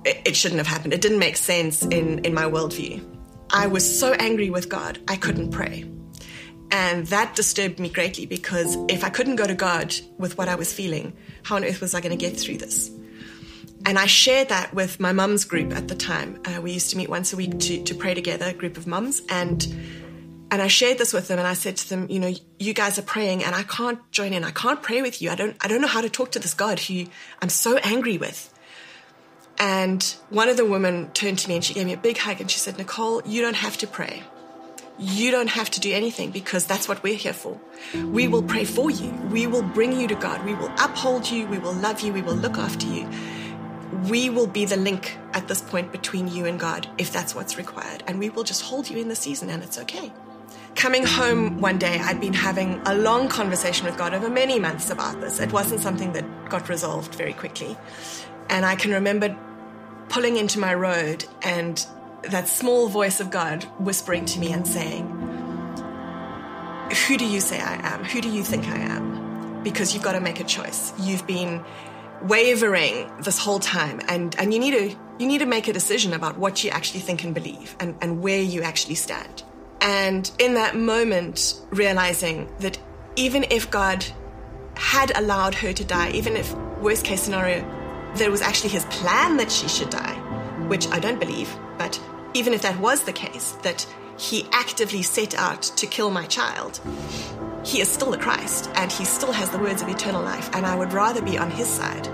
it, 0.05 0.21
it 0.25 0.37
shouldn't 0.37 0.59
have 0.59 0.67
happened. 0.67 0.93
It 0.93 1.01
didn't 1.01 1.19
make 1.19 1.37
sense 1.37 1.83
in, 1.83 2.21
in 2.21 2.35
my 2.35 2.45
worldview. 2.45 3.05
I 3.51 3.69
was 3.69 3.99
so 3.99 4.13
angry 4.15 4.51
with 4.51 4.69
God, 4.69 4.99
I 5.09 5.17
couldn't 5.17 5.51
pray. 5.51 5.89
And 6.73 7.07
that 7.07 7.37
disturbed 7.37 7.79
me 7.79 7.89
greatly 7.89 8.27
because 8.27 8.77
if 8.89 9.05
I 9.05 9.09
couldn't 9.09 9.37
go 9.37 9.47
to 9.47 9.55
God 9.55 9.95
with 10.19 10.37
what 10.37 10.49
I 10.49 10.57
was 10.57 10.73
feeling, 10.73 11.13
how 11.45 11.57
on 11.57 11.65
earth 11.65 11.81
was 11.81 11.95
I 11.95 12.01
going 12.01 12.17
to 12.17 12.23
get 12.23 12.39
through 12.39 12.59
this? 12.59 12.91
And 13.85 14.01
I 14.01 14.07
shared 14.07 14.49
that 14.49 14.75
with 14.75 14.99
my 14.99 15.13
mum's 15.13 15.45
group 15.45 15.73
at 15.73 15.87
the 15.87 15.95
time. 15.95 16.43
Uh, 16.45 16.61
we 16.61 16.73
used 16.73 16.91
to 16.91 16.97
meet 16.97 17.09
once 17.09 17.33
a 17.33 17.37
week 17.37 17.57
to, 17.61 17.85
to 17.85 17.95
pray 17.95 18.15
together, 18.15 18.47
a 18.47 18.53
group 18.53 18.77
of 18.77 18.89
mums. 18.89 19.23
And 19.29 19.65
and 20.51 20.63
I 20.63 20.69
shared 20.69 20.99
this 20.99 21.13
with 21.13 21.29
them 21.29 21.39
and 21.39 21.47
I 21.47 21.55
said 21.55 21.77
to 21.79 21.89
them, 21.89 22.07
you 22.09 22.21
know, 22.21 22.33
you 22.59 22.73
guys 22.73 22.99
are 22.99 23.03
praying 23.03 23.43
and 23.43 23.55
I 23.55 23.65
can't 23.65 23.99
join 24.13 24.33
in. 24.33 24.45
I 24.45 24.53
can't 24.53 24.81
pray 24.81 25.03
with 25.03 25.21
you. 25.21 25.31
I 25.31 25.35
don't 25.35 25.57
I 25.61 25.69
don't 25.69 25.81
know 25.81 25.89
how 25.89 26.01
to 26.01 26.09
talk 26.09 26.31
to 26.33 26.39
this 26.39 26.55
God 26.55 26.79
who 26.79 27.07
I'm 27.43 27.49
so 27.49 27.79
angry 27.79 28.17
with. 28.17 28.53
And 29.59 30.03
one 30.31 30.49
of 30.49 30.57
the 30.57 30.65
women 30.65 31.11
turned 31.13 31.39
to 31.41 31.49
me 31.49 31.57
and 31.57 31.65
she 31.65 31.75
gave 31.75 31.87
me 31.87 31.95
a 31.95 31.97
big 31.97 32.19
hug 32.19 32.41
and 32.41 32.51
she 32.51 32.59
said, 32.59 32.79
Nicole, 32.79 33.23
you 33.25 33.43
don't 33.43 33.57
have 33.57 33.77
to 33.79 33.87
pray. 33.87 34.23
You 34.99 35.31
don't 35.31 35.49
have 35.49 35.71
to 35.71 35.81
do 35.81 35.93
anything 35.93 36.31
because 36.31 36.67
that's 36.67 36.89
what 36.89 37.03
we're 37.03 37.17
here 37.17 37.33
for. 37.33 37.61
We 37.95 38.29
will 38.29 38.43
pray 38.43 38.65
for 38.65 38.91
you. 38.91 39.11
We 39.31 39.47
will 39.47 39.63
bring 39.63 39.99
you 39.99 40.09
to 40.09 40.15
God. 40.15 40.45
We 40.45 40.55
will 40.55 40.73
uphold 40.79 41.29
you. 41.29 41.47
We 41.47 41.59
will 41.59 41.75
love 41.75 42.01
you. 42.01 42.13
We 42.13 42.23
will 42.23 42.35
look 42.35 42.57
after 42.59 42.87
you. 42.87 43.09
We 44.09 44.31
will 44.31 44.47
be 44.47 44.65
the 44.65 44.77
link 44.77 45.17
at 45.33 45.49
this 45.49 45.61
point 45.61 45.91
between 45.91 46.29
you 46.29 46.47
and 46.47 46.61
God 46.61 46.89
if 46.99 47.13
that's 47.13 47.35
what's 47.35 47.59
required. 47.59 48.05
And 48.07 48.19
we 48.19 48.31
will 48.31 48.45
just 48.45 48.63
hold 48.63 48.89
you 48.89 48.99
in 48.99 49.09
the 49.09 49.17
season 49.17 49.51
and 49.51 49.63
it's 49.63 49.79
okay. 49.79 50.13
Coming 50.77 51.07
home 51.07 51.59
one 51.63 51.79
day, 51.79 51.99
I'd 51.99 52.21
been 52.21 52.35
having 52.35 52.83
a 52.85 52.95
long 52.95 53.31
conversation 53.31 53.87
with 53.87 53.97
God 53.97 54.13
over 54.13 54.29
many 54.29 54.61
months 54.61 54.91
about 54.91 55.23
this. 55.23 55.41
It 55.41 55.51
wasn't 55.51 55.81
something 55.81 56.13
that 56.13 56.51
got 56.51 56.69
resolved 56.69 57.15
very 57.15 57.33
quickly. 57.33 57.79
And 58.51 58.67
I 58.67 58.77
can 58.77 58.91
remember 58.91 59.35
pulling 60.11 60.37
into 60.37 60.61
my 60.61 60.75
road 60.75 61.25
and 61.41 61.85
that 62.25 62.47
small 62.47 62.89
voice 62.89 63.21
of 63.21 63.31
God 63.31 63.65
whispering 63.79 64.27
to 64.27 64.39
me 64.39 64.53
and 64.53 64.69
saying, 64.69 65.07
Who 67.09 67.17
do 67.17 67.25
you 67.25 67.41
say 67.41 67.59
I 67.59 67.81
am? 67.95 68.05
Who 68.05 68.21
do 68.21 68.29
you 68.29 68.43
think 68.43 68.69
I 68.69 68.77
am? 68.77 69.63
Because 69.63 69.95
you've 69.95 70.05
got 70.05 70.13
to 70.13 70.21
make 70.21 70.41
a 70.41 70.45
choice. 70.45 70.93
You've 71.01 71.27
been 71.27 71.65
wavering 72.21 73.11
this 73.23 73.39
whole 73.39 73.61
time 73.61 74.03
and, 74.09 74.37
and 74.39 74.53
you 74.53 74.61
need 74.61 74.73
to 74.73 74.95
you 75.19 75.27
need 75.27 75.39
to 75.39 75.47
make 75.47 75.69
a 75.69 75.73
decision 75.73 76.13
about 76.13 76.37
what 76.37 76.63
you 76.63 76.69
actually 76.69 77.01
think 77.01 77.25
and 77.25 77.35
believe 77.35 77.75
and, 77.81 77.97
and 78.03 78.21
where 78.21 78.43
you 78.43 78.61
actually 78.61 78.97
stand. 78.97 79.43
And 79.87 80.29
in 80.41 80.55
that 80.55 80.75
moment, 80.75 81.55
realizing 81.71 82.53
that 82.59 82.77
even 83.15 83.45
if 83.51 83.71
God 83.71 84.05
had 84.75 85.17
allowed 85.17 85.55
her 85.55 85.73
to 85.73 85.85
die, 85.85 86.11
even 86.11 86.37
if 86.37 86.53
worst 86.81 87.05
case 87.05 87.23
scenario, 87.23 87.65
there 88.17 88.33
was 88.33 88.43
actually 88.43 88.71
his 88.71 88.85
plan 88.87 89.37
that 89.37 89.53
she 89.53 89.69
should 89.69 89.91
die, 89.91 90.15
which 90.67 90.89
I 90.89 90.99
don't 90.99 91.21
believe, 91.21 91.55
but 91.79 92.03
even 92.35 92.53
if 92.53 92.63
that 92.63 92.81
was 92.81 93.05
the 93.05 93.13
case, 93.13 93.53
that 93.63 93.87
he 94.19 94.49
actively 94.51 95.03
set 95.03 95.37
out 95.37 95.63
to 95.63 95.87
kill 95.87 96.11
my 96.11 96.27
child, 96.27 96.81
he 97.63 97.81
is 97.81 97.89
still 97.89 98.11
the 98.11 98.19
Christ 98.19 98.69
and 98.75 98.91
he 98.91 99.05
still 99.05 99.31
has 99.31 99.51
the 99.51 99.59
words 99.59 99.83
of 99.83 99.89
eternal 99.89 100.23
life. 100.23 100.51
And 100.53 100.67
I 100.67 100.75
would 100.75 100.93
rather 100.93 101.23
be 101.23 101.39
on 101.39 101.53
his 101.53 101.69
side, 101.69 102.09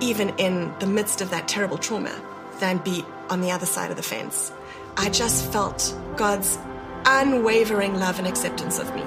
even 0.00 0.30
in 0.38 0.72
the 0.78 0.86
midst 0.86 1.20
of 1.20 1.28
that 1.28 1.46
terrible 1.46 1.76
trauma, 1.76 2.14
than 2.58 2.78
be 2.78 3.04
on 3.28 3.42
the 3.42 3.50
other 3.50 3.66
side 3.66 3.90
of 3.90 3.98
the 3.98 4.02
fence. 4.02 4.50
I 4.96 5.10
just 5.10 5.52
felt 5.52 5.94
God's 6.16 6.56
unwavering 7.04 7.98
love 7.98 8.18
and 8.18 8.26
acceptance 8.26 8.78
of 8.78 8.94
me, 8.94 9.02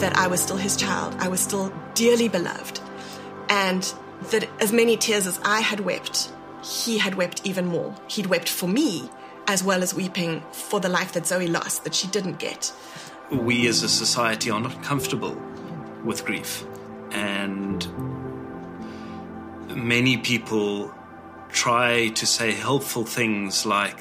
that 0.00 0.16
I 0.16 0.26
was 0.26 0.40
still 0.40 0.56
his 0.56 0.76
child, 0.76 1.14
I 1.18 1.28
was 1.28 1.40
still 1.40 1.72
dearly 1.94 2.28
beloved. 2.28 2.80
And 3.48 3.82
that 4.30 4.48
as 4.60 4.72
many 4.72 4.96
tears 4.96 5.26
as 5.26 5.38
I 5.44 5.60
had 5.60 5.80
wept, 5.80 6.32
he 6.62 6.98
had 6.98 7.14
wept 7.14 7.42
even 7.44 7.66
more. 7.66 7.94
He'd 8.08 8.26
wept 8.26 8.48
for 8.48 8.68
me 8.68 9.10
as 9.46 9.62
well 9.62 9.82
as 9.82 9.94
weeping 9.94 10.42
for 10.52 10.80
the 10.80 10.88
life 10.88 11.12
that 11.12 11.26
Zoe 11.26 11.46
lost, 11.46 11.84
that 11.84 11.94
she 11.94 12.08
didn't 12.08 12.38
get. 12.38 12.72
We 13.30 13.66
as 13.68 13.82
a 13.82 13.88
society 13.88 14.50
are 14.50 14.60
not 14.60 14.82
comfortable 14.82 15.36
with 16.04 16.24
grief. 16.24 16.64
And 17.10 17.86
many 19.68 20.16
people 20.16 20.92
try 21.50 22.08
to 22.08 22.26
say 22.26 22.52
helpful 22.52 23.04
things 23.04 23.66
like, 23.66 23.98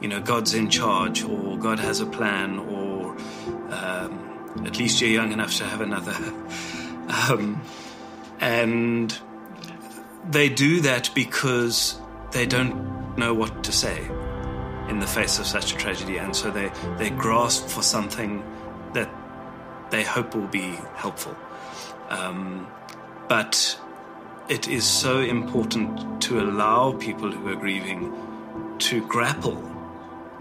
you 0.00 0.08
know, 0.08 0.20
God's 0.20 0.54
in 0.54 0.68
charge, 0.70 1.22
or 1.22 1.58
God 1.58 1.78
has 1.78 2.00
a 2.00 2.06
plan, 2.06 2.58
or 2.58 3.16
um, 3.70 4.62
at 4.66 4.78
least 4.78 5.00
you're 5.00 5.10
young 5.10 5.32
enough 5.32 5.56
to 5.58 5.64
have 5.64 5.80
another. 5.80 6.12
um, 7.30 7.62
and 8.40 9.18
they 10.28 10.48
do 10.48 10.80
that 10.80 11.10
because 11.14 11.98
they 12.32 12.46
don't 12.46 13.16
know 13.16 13.32
what 13.32 13.64
to 13.64 13.72
say 13.72 14.04
in 14.88 14.98
the 14.98 15.06
face 15.06 15.38
of 15.38 15.46
such 15.46 15.72
a 15.72 15.76
tragedy, 15.76 16.18
and 16.18 16.34
so 16.34 16.50
they, 16.50 16.70
they 16.98 17.10
grasp 17.10 17.68
for 17.68 17.82
something 17.82 18.42
that 18.92 19.10
they 19.90 20.02
hope 20.02 20.34
will 20.34 20.46
be 20.48 20.78
helpful. 20.96 21.36
Um, 22.10 22.66
but 23.28 23.78
it 24.48 24.68
is 24.68 24.84
so 24.84 25.20
important 25.20 26.20
to 26.22 26.40
allow 26.40 26.92
people 26.92 27.30
who 27.30 27.48
are 27.48 27.56
grieving 27.56 28.12
to 28.78 29.06
grapple 29.06 29.73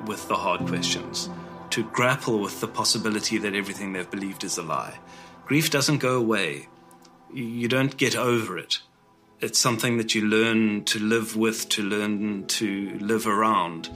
with 0.08 0.28
the 0.28 0.36
hard 0.36 0.66
questions, 0.68 1.30
to 1.72 1.84
grapple 1.84 2.40
with 2.40 2.62
the 2.62 2.68
possibility 2.68 3.38
that 3.40 3.56
everything 3.56 3.94
they've 3.94 4.10
believed 4.10 4.44
is 4.44 4.58
a 4.58 4.64
lie. 4.64 5.00
Grief 5.46 5.70
doesn't 5.70 5.98
go 5.98 6.18
away, 6.18 6.68
you 7.34 7.68
don't 7.68 7.98
get 7.98 8.16
over 8.16 8.58
it 8.58 8.80
it's 9.44 9.60
something 9.60 9.98
that 9.98 10.16
you 10.16 10.26
learn 10.26 10.86
to 10.86 11.00
live 11.00 11.36
with, 11.36 11.68
to 11.68 11.84
learn 11.84 12.48
to 12.48 12.98
live 13.00 13.28
around. 13.28 13.90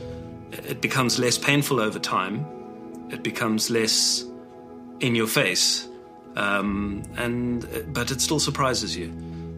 It 0.51 0.81
becomes 0.81 1.19
less 1.19 1.37
painful 1.37 1.79
over 1.79 1.99
time. 1.99 2.45
It 3.11 3.23
becomes 3.23 3.69
less 3.69 4.25
in 4.99 5.15
your 5.15 5.27
face, 5.27 5.87
um, 6.35 7.03
and 7.15 7.65
but 7.93 8.11
it 8.11 8.19
still 8.19 8.39
surprises 8.39 8.97
you. 8.97 9.13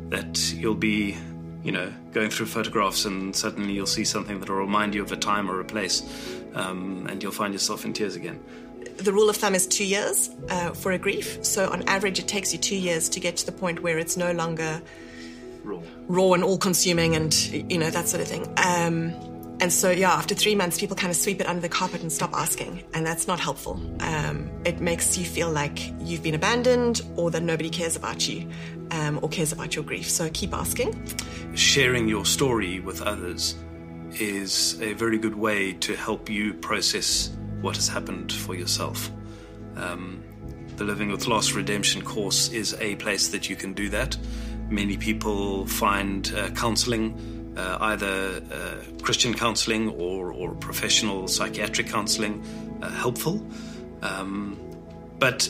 that 0.10 0.54
you'll 0.54 0.76
be, 0.76 1.16
you 1.64 1.72
know, 1.72 1.92
going 2.12 2.30
through 2.30 2.48
photographs 2.48 3.06
and 3.06 3.36
suddenly 3.36 3.74
you'll 3.74 3.86
see 3.86 4.04
something 4.04 4.40
that'll 4.40 4.56
remind 4.56 4.96
you 4.96 5.04
of 5.04 5.12
a 5.12 5.18
time 5.18 5.50
or 5.50 5.60
a 5.60 5.66
place, 5.66 6.02
um, 6.60 7.08
and 7.10 7.24
you'll 7.24 7.32
find 7.32 7.54
yourself 7.54 7.86
in 7.86 7.94
tears 7.94 8.16
again. 8.16 8.40
The 8.98 9.14
rule 9.14 9.30
of 9.30 9.38
thumb 9.38 9.56
is 9.56 9.66
two 9.66 9.86
years 9.86 10.30
uh, 10.50 10.72
for 10.72 10.92
a 10.92 10.98
grief. 10.98 11.44
So, 11.44 11.70
on 11.70 11.84
average, 11.84 12.20
it 12.20 12.28
takes 12.28 12.54
you 12.54 12.60
two 12.60 12.76
years 12.76 13.10
to 13.10 13.20
get 13.20 13.38
to 13.38 13.46
the 13.46 13.52
point 13.52 13.82
where 13.82 13.98
it's 13.98 14.18
no 14.18 14.32
longer 14.32 14.82
Raw. 15.64 15.82
raw 16.08 16.34
and 16.34 16.44
all 16.44 16.58
consuming 16.58 17.16
and, 17.16 17.34
you 17.72 17.78
know, 17.78 17.90
that 17.90 18.08
sort 18.08 18.22
of 18.22 18.28
thing. 18.28 18.44
Um, 18.58 19.14
and 19.62 19.74
so, 19.74 19.90
yeah, 19.90 20.12
after 20.12 20.36
three 20.36 20.56
months, 20.56 20.80
people 20.80 20.96
kind 20.96 21.12
of 21.12 21.18
sweep 21.18 21.42
it 21.42 21.48
under 21.48 21.62
the 21.62 21.70
carpet 21.70 22.02
and 22.02 22.12
stop 22.12 22.34
asking. 22.34 22.84
And 22.94 23.06
that's 23.06 23.28
not 23.28 23.40
helpful. 23.40 23.74
Um, 24.00 24.50
it 24.66 24.80
makes 24.80 25.18
you 25.18 25.26
feel 25.26 25.50
like 25.50 25.94
you've 26.00 26.24
been 26.24 26.36
abandoned 26.36 27.02
or 27.18 27.30
that 27.32 27.44
nobody 27.44 27.70
cares 27.70 27.98
about 27.98 28.28
you 28.28 28.50
um, 28.92 29.20
or 29.22 29.28
cares 29.28 29.52
about 29.52 29.76
your 29.76 29.84
grief. 29.84 30.10
So 30.10 30.30
keep 30.34 30.54
asking. 30.54 31.06
Sharing 31.56 32.08
your 32.08 32.26
story 32.26 32.80
with 32.80 33.02
others 33.02 33.56
is 34.20 34.80
a 34.82 34.94
very 34.94 35.18
good 35.18 35.36
way 35.36 35.74
to 35.74 35.96
help 35.96 36.30
you 36.30 36.54
process 36.54 37.30
what 37.62 37.76
has 37.76 37.88
happened 37.88 38.32
for 38.32 38.56
yourself. 38.56 39.12
Um, 39.76 40.24
the 40.78 40.84
Living 40.84 41.12
with 41.12 41.28
Loss 41.28 41.54
Redemption 41.54 42.02
course 42.02 42.50
is 42.50 42.74
a 42.80 42.96
place 42.96 43.30
that 43.30 43.50
you 43.50 43.56
can 43.56 43.74
do 43.74 43.90
that. 43.90 44.18
Many 44.70 44.98
people 44.98 45.66
find 45.66 46.32
uh, 46.34 46.50
counseling 46.52 47.54
uh, 47.58 47.78
either 47.82 48.42
uh, 48.52 49.02
Christian 49.02 49.34
counseling 49.34 49.90
or, 49.90 50.32
or 50.32 50.56
professional 50.56 51.28
psychiatric 51.28 51.88
counseling 51.88 52.44
uh, 52.82 52.90
helpful. 52.90 53.46
Um, 54.02 54.58
but 55.18 55.50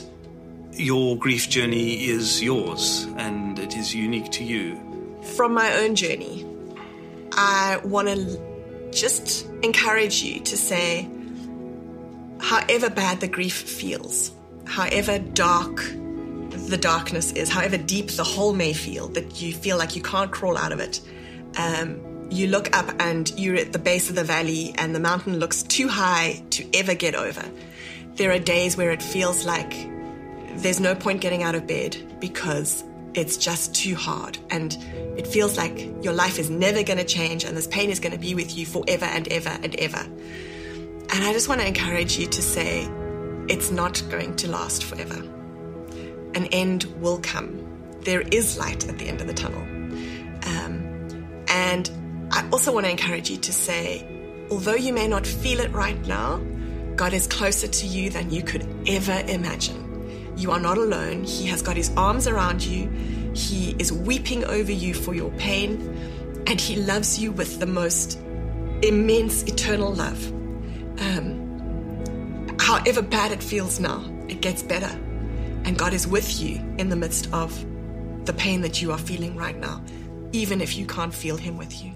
your 0.73 1.17
grief 1.17 1.49
journey 1.49 2.05
is 2.05 2.41
yours 2.41 3.05
and 3.17 3.59
it 3.59 3.75
is 3.75 3.93
unique 3.93 4.31
to 4.31 4.43
you. 4.43 4.79
From 5.35 5.53
my 5.53 5.71
own 5.75 5.95
journey, 5.95 6.45
I 7.33 7.79
want 7.83 8.07
to 8.07 8.48
just 8.91 9.46
encourage 9.63 10.22
you 10.24 10.39
to 10.41 10.58
say, 10.58 11.10
however 12.39 12.89
bad 12.89 13.19
the 13.19 13.27
grief 13.27 13.55
feels, 13.55 14.31
however 14.65 15.19
dark 15.19 15.77
the 16.67 16.77
darkness 16.79 17.31
is, 17.31 17.50
however 17.50 17.77
deep 17.77 18.10
the 18.12 18.24
hole 18.24 18.53
may 18.53 18.74
feel, 18.74 19.08
that 19.10 19.41
you 19.41 19.53
feel 19.53 19.77
like 19.77 19.96
you 19.96 20.01
can't 20.01 20.31
crawl 20.31 20.58
out 20.58 20.72
of 20.72 20.79
it, 20.79 21.01
um, 21.58 22.27
you 22.29 22.48
look 22.48 22.75
up 22.77 22.93
and 23.00 23.31
you're 23.39 23.55
at 23.55 23.74
the 23.74 23.79
base 23.79 24.10
of 24.10 24.15
the 24.15 24.24
valley 24.24 24.74
and 24.77 24.93
the 24.93 25.00
mountain 25.00 25.39
looks 25.39 25.63
too 25.63 25.88
high 25.88 26.43
to 26.51 26.65
ever 26.75 26.93
get 26.93 27.15
over. 27.15 27.43
There 28.15 28.31
are 28.31 28.39
days 28.39 28.77
where 28.77 28.91
it 28.91 29.01
feels 29.01 29.46
like 29.46 29.89
there's 30.58 30.79
no 30.79 30.93
point 30.93 31.22
getting 31.22 31.41
out 31.41 31.55
of 31.55 31.65
bed 31.65 31.98
because 32.19 32.84
it's 33.13 33.37
just 33.37 33.73
too 33.75 33.95
hard 33.95 34.37
and 34.49 34.77
it 35.17 35.25
feels 35.25 35.57
like 35.57 35.77
your 36.03 36.13
life 36.13 36.39
is 36.39 36.49
never 36.49 36.83
going 36.83 36.99
to 36.99 37.05
change 37.05 37.43
and 37.43 37.57
this 37.57 37.67
pain 37.67 37.89
is 37.89 37.99
going 37.99 38.13
to 38.13 38.19
be 38.19 38.35
with 38.35 38.57
you 38.57 38.65
forever 38.65 39.05
and 39.05 39.27
ever 39.29 39.49
and 39.49 39.75
ever. 39.75 40.05
And 41.11 41.23
I 41.23 41.33
just 41.33 41.49
want 41.49 41.61
to 41.61 41.67
encourage 41.67 42.17
you 42.17 42.27
to 42.27 42.41
say, 42.41 42.87
it's 43.47 43.71
not 43.71 44.01
going 44.09 44.35
to 44.37 44.49
last 44.49 44.83
forever. 44.83 45.15
An 46.35 46.45
end 46.51 46.83
will 47.01 47.19
come. 47.19 47.65
There 48.01 48.21
is 48.21 48.57
light 48.59 48.87
at 48.87 48.99
the 48.99 49.07
end 49.07 49.19
of 49.21 49.27
the 49.27 49.33
tunnel. 49.33 49.61
Um, 50.45 51.45
and 51.47 51.89
I 52.31 52.47
also 52.51 52.71
want 52.71 52.85
to 52.85 52.91
encourage 52.91 53.29
you 53.29 53.37
to 53.37 53.51
say, 53.51 54.05
although 54.51 54.75
you 54.75 54.93
may 54.93 55.07
not 55.07 55.25
feel 55.25 55.59
it 55.59 55.71
right 55.71 55.99
now, 56.05 56.39
God 56.95 57.13
is 57.13 57.25
closer 57.25 57.67
to 57.67 57.87
you 57.87 58.11
than 58.11 58.29
you 58.29 58.43
could 58.43 58.67
ever 58.87 59.23
imagine. 59.27 59.88
You 60.39 60.51
are 60.51 60.60
not 60.60 60.77
alone. 60.77 61.25
He 61.25 61.48
has 61.48 61.62
got 61.62 61.75
his 61.75 61.91
arms 61.98 62.25
around 62.25 62.63
you. 62.63 62.89
He 63.36 63.75
is 63.77 63.91
weeping 63.91 64.46
over 64.46 64.72
you 64.72 64.93
for 64.93 65.13
your 65.13 65.31
pain, 65.31 65.81
and 66.48 66.62
he 66.62 66.77
loves 66.77 67.19
you 67.19 67.34
with 67.34 67.60
the 67.60 67.65
most 67.65 68.17
immense 68.81 69.43
eternal 69.43 69.93
love. 69.93 70.31
Um, 71.01 72.55
however 72.58 73.01
bad 73.01 73.34
it 73.34 73.43
feels 73.43 73.81
now, 73.81 74.01
it 74.29 74.39
gets 74.39 74.63
better. 74.63 74.98
And 75.65 75.77
God 75.77 75.93
is 75.93 76.08
with 76.08 76.41
you 76.41 76.55
in 76.77 76.88
the 76.88 76.96
midst 76.96 77.31
of 77.34 77.53
the 78.25 78.31
pain 78.31 78.62
that 78.62 78.81
you 78.81 78.93
are 78.93 78.98
feeling 78.98 79.36
right 79.36 79.58
now, 79.58 79.84
even 80.32 80.62
if 80.62 80.78
you 80.78 80.86
can't 80.86 81.13
feel 81.13 81.36
him 81.36 81.58
with 81.58 81.84
you. 81.84 81.93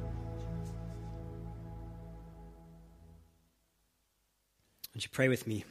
Would 4.93 5.06
you 5.06 5.10
pray 5.13 5.29
with 5.29 5.47
me? 5.47 5.63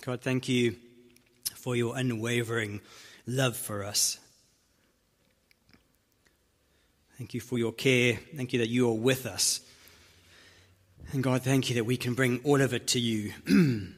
God, 0.00 0.22
thank 0.22 0.48
you 0.48 0.76
for 1.54 1.76
your 1.76 1.96
unwavering 1.96 2.80
love 3.26 3.56
for 3.56 3.84
us. 3.84 4.18
Thank 7.18 7.34
you 7.34 7.40
for 7.40 7.58
your 7.58 7.72
care. 7.72 8.18
Thank 8.34 8.54
you 8.54 8.60
that 8.60 8.70
you 8.70 8.88
are 8.88 8.94
with 8.94 9.26
us. 9.26 9.60
And 11.12 11.22
God, 11.22 11.42
thank 11.42 11.68
you 11.68 11.74
that 11.74 11.84
we 11.84 11.98
can 11.98 12.14
bring 12.14 12.40
all 12.44 12.62
of 12.62 12.72
it 12.72 12.86
to 12.88 13.00
you, 13.00 13.32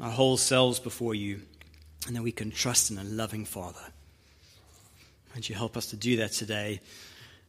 our 0.00 0.10
whole 0.10 0.38
selves 0.38 0.80
before 0.80 1.14
you, 1.14 1.42
and 2.06 2.16
that 2.16 2.22
we 2.22 2.32
can 2.32 2.50
trust 2.50 2.90
in 2.90 2.96
a 2.96 3.04
loving 3.04 3.44
Father. 3.44 3.92
Would 5.34 5.48
you 5.50 5.54
help 5.54 5.76
us 5.76 5.86
to 5.86 5.96
do 5.96 6.16
that 6.16 6.32
today 6.32 6.80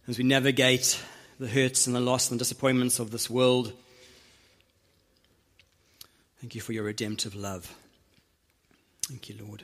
as 0.10 0.18
we 0.18 0.26
navigate 0.26 1.02
the 1.40 1.48
hurts 1.48 1.88
and 1.88 1.96
the 1.96 2.02
loss 2.02 2.30
and 2.30 2.38
the 2.38 2.44
disappointments 2.44 3.00
of 3.00 3.12
this 3.12 3.30
world? 3.30 3.72
Thank 6.40 6.54
you 6.54 6.62
for 6.62 6.72
your 6.72 6.84
redemptive 6.84 7.34
love. 7.34 7.76
Thank 9.08 9.28
you, 9.28 9.36
Lord. 9.44 9.64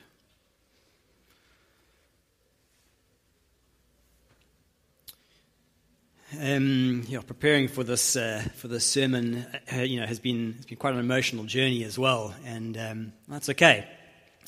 Um, 6.42 7.04
yeah, 7.08 7.20
preparing 7.22 7.68
for 7.68 7.84
this 7.84 8.16
uh, 8.16 8.42
for 8.56 8.68
this 8.68 8.88
sermon, 8.88 9.46
uh, 9.72 9.82
you 9.82 10.00
know, 10.00 10.08
has 10.08 10.20
been 10.20 10.54
has 10.54 10.66
been 10.66 10.78
quite 10.78 10.96
an 10.96 11.00
emotional 11.00 11.44
journey 11.44 11.84
as 11.84 12.00
well, 12.00 12.34
and 12.44 12.76
um, 12.76 13.14
that's 13.28 13.50
okay. 13.50 13.88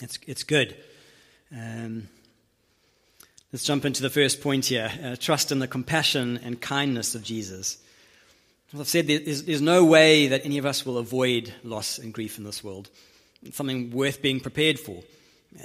It's 0.02 0.18
it's 0.26 0.44
good. 0.44 0.76
Um, 1.56 2.08
let's 3.54 3.64
jump 3.64 3.86
into 3.86 4.02
the 4.02 4.10
first 4.10 4.42
point 4.42 4.66
here: 4.66 4.92
uh, 5.04 5.16
trust 5.16 5.52
in 5.52 5.60
the 5.60 5.68
compassion 5.68 6.40
and 6.44 6.60
kindness 6.60 7.14
of 7.14 7.22
Jesus. 7.22 7.78
As 8.74 8.80
I've 8.80 8.88
said, 8.88 9.08
there's, 9.08 9.44
there's 9.44 9.62
no 9.62 9.86
way 9.86 10.28
that 10.28 10.46
any 10.46 10.58
of 10.58 10.66
us 10.66 10.86
will 10.86 10.98
avoid 10.98 11.54
loss 11.64 11.98
and 11.98 12.14
grief 12.14 12.38
in 12.38 12.44
this 12.44 12.64
world. 12.64 12.90
It's 13.44 13.58
something 13.58 13.92
worth 13.92 14.22
being 14.22 14.40
prepared 14.40 14.80
for. 14.80 15.04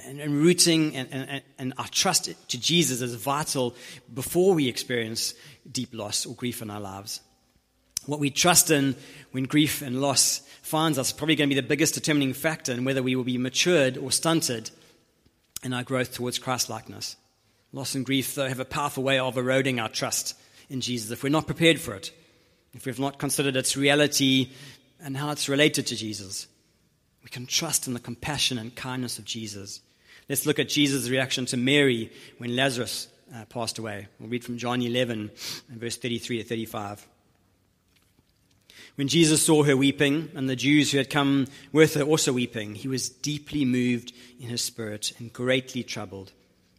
And, 0.05 0.21
and 0.21 0.33
rooting 0.33 0.95
and, 0.95 1.09
and, 1.11 1.41
and, 1.57 1.73
our 1.77 1.87
trust 1.89 2.29
to 2.47 2.59
Jesus 2.59 3.01
is 3.01 3.13
vital 3.15 3.75
before 4.13 4.53
we 4.53 4.69
experience 4.69 5.33
deep 5.69 5.93
loss 5.93 6.25
or 6.25 6.33
grief 6.33 6.61
in 6.61 6.69
our 6.69 6.79
lives. 6.79 7.19
What 8.05 8.21
we 8.21 8.29
trust 8.29 8.71
in 8.71 8.95
when 9.31 9.43
grief 9.43 9.81
and 9.81 9.99
loss 9.99 10.39
finds 10.61 10.97
us 10.97 11.07
is 11.07 11.13
probably 11.13 11.35
going 11.35 11.49
to 11.49 11.55
be 11.55 11.59
the 11.59 11.67
biggest 11.67 11.95
determining 11.95 12.33
factor 12.33 12.71
in 12.71 12.85
whether 12.85 13.03
we 13.03 13.17
will 13.17 13.25
be 13.25 13.37
matured 13.37 13.97
or 13.97 14.13
stunted 14.13 14.71
in 15.61 15.73
our 15.73 15.83
growth 15.83 16.13
towards 16.13 16.39
Christlikeness. 16.39 17.17
Loss 17.73 17.95
and 17.95 18.05
grief, 18.05 18.33
though, 18.35 18.47
have 18.47 18.61
a 18.61 18.65
powerful 18.65 19.03
way 19.03 19.19
of 19.19 19.37
eroding 19.37 19.81
our 19.81 19.89
trust 19.89 20.37
in 20.69 20.79
Jesus 20.79 21.11
if 21.11 21.21
we're 21.21 21.29
not 21.29 21.47
prepared 21.47 21.81
for 21.81 21.95
it 21.95 22.11
if 22.73 22.85
we've 22.85 22.99
not 22.99 23.19
considered 23.19 23.55
its 23.55 23.75
reality 23.75 24.51
and 25.03 25.17
how 25.17 25.31
it's 25.31 25.49
related 25.49 25.87
to 25.87 25.95
Jesus. 25.95 26.47
We 27.23 27.29
can 27.29 27.45
trust 27.45 27.87
in 27.87 27.93
the 27.93 27.99
compassion 27.99 28.57
and 28.57 28.75
kindness 28.75 29.19
of 29.19 29.25
Jesus. 29.25 29.81
Let's 30.29 30.45
look 30.45 30.59
at 30.59 30.69
Jesus' 30.69 31.09
reaction 31.09 31.45
to 31.47 31.57
Mary 31.57 32.11
when 32.37 32.55
Lazarus 32.55 33.07
uh, 33.35 33.45
passed 33.45 33.77
away. 33.77 34.07
We'll 34.19 34.29
read 34.29 34.43
from 34.43 34.57
John 34.57 34.81
11 34.81 35.31
verse 35.69 35.97
33 35.97 36.43
to 36.43 36.43
35. 36.43 37.07
When 38.95 39.07
Jesus 39.07 39.45
saw 39.45 39.63
her 39.63 39.77
weeping, 39.77 40.29
and 40.35 40.49
the 40.49 40.55
Jews 40.55 40.91
who 40.91 40.97
had 40.97 41.09
come 41.09 41.47
with 41.71 41.93
her 41.93 42.03
also 42.03 42.33
weeping, 42.33 42.75
he 42.75 42.87
was 42.87 43.09
deeply 43.09 43.63
moved 43.63 44.11
in 44.39 44.49
his 44.49 44.61
spirit 44.61 45.13
and 45.17 45.31
greatly 45.31 45.83
troubled. 45.83 46.31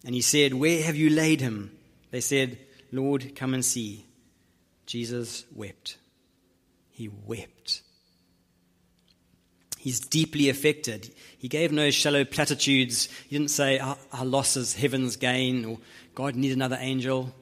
And 0.05 0.15
he 0.15 0.21
said, 0.21 0.55
Where 0.55 0.83
have 0.83 0.97
you 0.97 1.11
laid 1.11 1.41
him? 1.41 1.77
They 2.11 2.21
said, 2.21 2.59
Lord, 2.91 3.35
come 3.35 3.55
and 3.55 3.65
see. 3.65 4.05
Jesus 4.93 5.47
wept. 5.55 5.97
He 6.91 7.09
wept. 7.09 7.81
He's 9.79 10.01
deeply 10.01 10.51
affected. 10.51 11.15
He 11.39 11.49
gave 11.49 11.73
no 11.73 11.91
shallow 11.91 12.27
platitudes. 12.27 13.09
He 13.27 13.39
didn't 13.39 13.53
say, 13.53 13.79
Our, 13.79 13.97
loss 14.23 14.55
is 14.55 14.75
heaven's 14.75 15.17
gain 15.17 15.65
or 15.65 15.79
God 16.15 16.37
needs 16.37 16.53
another 16.53 16.77
angel. 16.79 17.35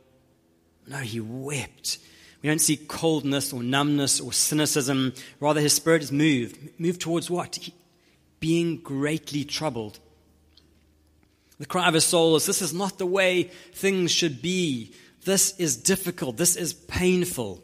No, 0.87 0.99
he 0.99 1.19
wept. 1.19 1.99
We 2.41 2.49
don't 2.49 2.61
see 2.61 2.77
coldness 2.77 3.53
or 3.53 3.65
numbness 3.65 4.21
or 4.21 4.33
cynicism. 4.33 5.13
Rather, 5.41 5.61
his 5.61 5.73
spirit 5.73 6.05
is 6.05 6.13
moved. 6.13 6.57
Moved 6.79 7.01
towards 7.01 7.29
what? 7.29 7.57
He, 7.57 7.75
being 8.39 8.77
greatly 8.77 9.43
troubled. 9.43 9.99
The 11.59 11.67
cry 11.67 11.89
of 11.89 11.95
his 11.95 12.05
soul 12.05 12.37
is 12.37 12.47
this 12.47 12.63
is 12.63 12.73
not 12.73 12.99
the 12.99 13.07
way 13.07 13.51
things 13.73 14.13
should 14.13 14.41
be. 14.41 14.93
This 15.25 15.59
is 15.59 15.77
difficult. 15.77 16.37
This 16.37 16.57
is 16.57 16.73
painful. 16.73 17.63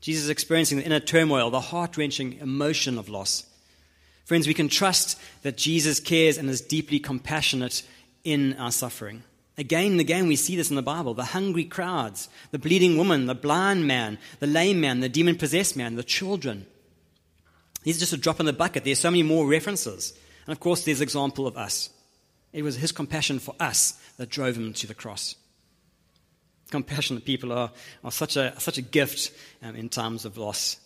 Jesus 0.00 0.24
is 0.24 0.30
experiencing 0.30 0.78
the 0.78 0.84
inner 0.84 1.00
turmoil, 1.00 1.50
the 1.50 1.60
heart 1.60 1.96
wrenching 1.96 2.38
emotion 2.38 2.98
of 2.98 3.08
loss. 3.08 3.44
Friends, 4.24 4.46
we 4.46 4.54
can 4.54 4.68
trust 4.68 5.18
that 5.42 5.56
Jesus 5.56 6.00
cares 6.00 6.36
and 6.36 6.50
is 6.50 6.60
deeply 6.60 7.00
compassionate 7.00 7.82
in 8.24 8.54
our 8.54 8.70
suffering. 8.70 9.22
Again 9.56 9.92
and 9.92 10.00
again, 10.00 10.28
we 10.28 10.36
see 10.36 10.54
this 10.54 10.70
in 10.70 10.76
the 10.76 10.82
Bible 10.82 11.14
the 11.14 11.24
hungry 11.24 11.64
crowds, 11.64 12.28
the 12.50 12.58
bleeding 12.58 12.96
woman, 12.96 13.26
the 13.26 13.34
blind 13.34 13.86
man, 13.86 14.18
the 14.38 14.46
lame 14.46 14.80
man, 14.80 15.00
the 15.00 15.08
demon 15.08 15.36
possessed 15.36 15.76
man, 15.76 15.96
the 15.96 16.04
children. 16.04 16.66
These 17.82 17.96
are 17.96 18.00
just 18.00 18.12
a 18.12 18.18
drop 18.18 18.38
in 18.38 18.46
the 18.46 18.52
bucket. 18.52 18.84
There's 18.84 18.98
so 18.98 19.10
many 19.10 19.22
more 19.22 19.46
references. 19.46 20.12
And 20.46 20.52
of 20.52 20.60
course, 20.60 20.84
there's 20.84 20.98
the 20.98 21.04
example 21.04 21.46
of 21.46 21.56
us. 21.56 21.90
It 22.52 22.62
was 22.62 22.76
his 22.76 22.92
compassion 22.92 23.38
for 23.38 23.54
us 23.58 24.00
that 24.16 24.30
drove 24.30 24.56
him 24.56 24.72
to 24.74 24.86
the 24.86 24.94
cross. 24.94 25.34
Compassionate 26.70 27.24
people 27.24 27.52
are, 27.52 27.70
are 28.04 28.12
such, 28.12 28.36
a, 28.36 28.58
such 28.60 28.78
a 28.78 28.82
gift 28.82 29.32
um, 29.62 29.74
in 29.74 29.88
times 29.88 30.24
of 30.24 30.36
loss. 30.36 30.78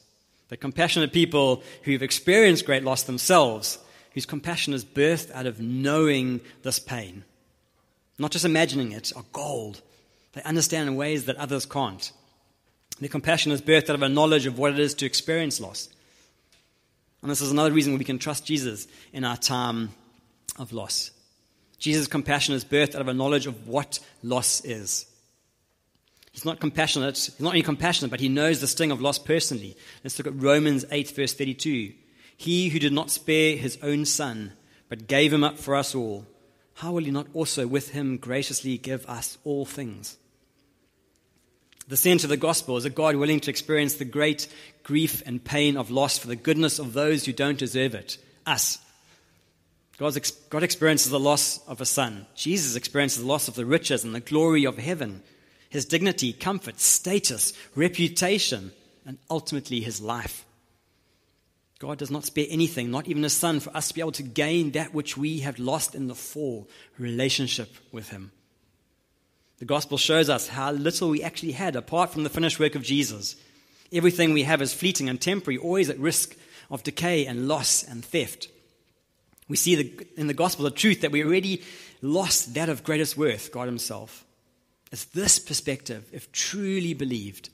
The 0.48 0.56
compassionate 0.56 1.12
people 1.12 1.62
who've 1.82 2.02
experienced 2.02 2.66
great 2.66 2.84
loss 2.84 3.02
themselves, 3.04 3.78
whose 4.12 4.26
compassion 4.26 4.74
is 4.74 4.84
birthed 4.84 5.32
out 5.32 5.46
of 5.46 5.60
knowing 5.60 6.40
this 6.62 6.78
pain, 6.78 7.24
not 8.18 8.30
just 8.30 8.44
imagining 8.44 8.92
it, 8.92 9.12
are 9.16 9.24
gold. 9.32 9.80
They 10.34 10.42
understand 10.42 10.88
in 10.88 10.96
ways 10.96 11.24
that 11.24 11.36
others 11.36 11.66
can't. 11.66 12.12
Their 13.00 13.08
compassion 13.08 13.50
is 13.50 13.62
birthed 13.62 13.90
out 13.90 13.96
of 13.96 14.02
a 14.02 14.08
knowledge 14.08 14.46
of 14.46 14.58
what 14.58 14.72
it 14.72 14.78
is 14.78 14.94
to 14.94 15.06
experience 15.06 15.60
loss. 15.60 15.88
And 17.22 17.30
this 17.30 17.40
is 17.40 17.50
another 17.50 17.72
reason 17.72 17.96
we 17.98 18.04
can 18.04 18.18
trust 18.18 18.44
Jesus 18.44 18.86
in 19.12 19.24
our 19.24 19.36
time 19.36 19.90
of 20.58 20.72
loss. 20.72 21.10
Jesus' 21.78 22.06
compassion 22.06 22.54
is 22.54 22.64
birthed 22.64 22.94
out 22.94 23.00
of 23.00 23.08
a 23.08 23.14
knowledge 23.14 23.46
of 23.46 23.66
what 23.66 23.98
loss 24.22 24.64
is. 24.64 25.06
He's 26.32 26.44
not 26.44 26.60
compassionate. 26.60 27.16
He's 27.16 27.40
not 27.40 27.50
only 27.50 27.62
compassionate, 27.62 28.10
but 28.10 28.20
he 28.20 28.28
knows 28.28 28.60
the 28.60 28.66
sting 28.66 28.90
of 28.90 29.00
loss 29.00 29.18
personally. 29.18 29.76
Let's 30.02 30.18
look 30.18 30.26
at 30.26 30.42
Romans 30.42 30.84
8, 30.90 31.14
verse 31.14 31.34
32. 31.34 31.92
He 32.36 32.70
who 32.70 32.78
did 32.78 32.92
not 32.92 33.10
spare 33.10 33.56
his 33.56 33.78
own 33.82 34.04
son, 34.06 34.52
but 34.88 35.06
gave 35.06 35.32
him 35.32 35.44
up 35.44 35.58
for 35.58 35.76
us 35.76 35.94
all, 35.94 36.26
how 36.74 36.92
will 36.92 37.04
he 37.04 37.10
not 37.10 37.28
also 37.34 37.66
with 37.66 37.90
him 37.90 38.16
graciously 38.16 38.78
give 38.78 39.06
us 39.06 39.38
all 39.44 39.64
things? 39.64 40.16
The 41.88 41.96
center 41.96 42.26
of 42.26 42.30
the 42.30 42.36
gospel 42.36 42.76
is 42.76 42.84
a 42.84 42.90
God 42.90 43.16
willing 43.16 43.40
to 43.40 43.50
experience 43.50 43.94
the 43.94 44.04
great 44.04 44.48
grief 44.82 45.22
and 45.26 45.44
pain 45.44 45.76
of 45.76 45.90
loss 45.90 46.18
for 46.18 46.28
the 46.28 46.36
goodness 46.36 46.78
of 46.78 46.92
those 46.92 47.24
who 47.24 47.32
don't 47.32 47.58
deserve 47.58 47.94
it, 47.94 48.18
us. 48.46 48.78
God's, 49.98 50.30
God 50.48 50.62
experiences 50.62 51.10
the 51.10 51.20
loss 51.20 51.58
of 51.66 51.80
a 51.80 51.86
son. 51.86 52.26
Jesus 52.34 52.76
experiences 52.76 53.20
the 53.20 53.28
loss 53.28 53.46
of 53.48 53.54
the 53.54 53.66
riches 53.66 54.04
and 54.04 54.14
the 54.14 54.20
glory 54.20 54.64
of 54.64 54.78
heaven, 54.78 55.22
his 55.72 55.86
dignity, 55.86 56.34
comfort, 56.34 56.78
status, 56.78 57.54
reputation, 57.74 58.72
and 59.06 59.16
ultimately 59.30 59.80
his 59.80 60.02
life. 60.02 60.44
God 61.78 61.96
does 61.96 62.10
not 62.10 62.26
spare 62.26 62.44
anything, 62.50 62.90
not 62.90 63.08
even 63.08 63.22
his 63.22 63.32
son, 63.32 63.58
for 63.58 63.74
us 63.74 63.88
to 63.88 63.94
be 63.94 64.02
able 64.02 64.12
to 64.12 64.22
gain 64.22 64.72
that 64.72 64.92
which 64.92 65.16
we 65.16 65.40
have 65.40 65.58
lost 65.58 65.94
in 65.94 66.08
the 66.08 66.14
fall 66.14 66.68
relationship 66.98 67.74
with 67.90 68.10
him. 68.10 68.32
The 69.60 69.64
gospel 69.64 69.96
shows 69.96 70.28
us 70.28 70.46
how 70.46 70.72
little 70.72 71.08
we 71.08 71.22
actually 71.22 71.52
had 71.52 71.74
apart 71.74 72.12
from 72.12 72.22
the 72.22 72.30
finished 72.30 72.60
work 72.60 72.74
of 72.74 72.82
Jesus. 72.82 73.34
Everything 73.90 74.34
we 74.34 74.42
have 74.42 74.60
is 74.60 74.74
fleeting 74.74 75.08
and 75.08 75.18
temporary, 75.18 75.56
always 75.56 75.88
at 75.88 75.98
risk 75.98 76.36
of 76.70 76.82
decay 76.82 77.24
and 77.24 77.48
loss 77.48 77.82
and 77.82 78.04
theft. 78.04 78.48
We 79.48 79.56
see 79.56 79.74
the, 79.74 80.06
in 80.18 80.26
the 80.26 80.34
gospel 80.34 80.64
the 80.64 80.70
truth 80.70 81.00
that 81.00 81.12
we 81.12 81.24
already 81.24 81.62
lost 82.02 82.52
that 82.54 82.68
of 82.68 82.84
greatest 82.84 83.16
worth, 83.16 83.50
God 83.52 83.66
Himself. 83.66 84.26
It's 84.92 85.06
this 85.06 85.38
perspective, 85.38 86.04
if 86.12 86.30
truly 86.32 86.92
believed, 86.92 87.48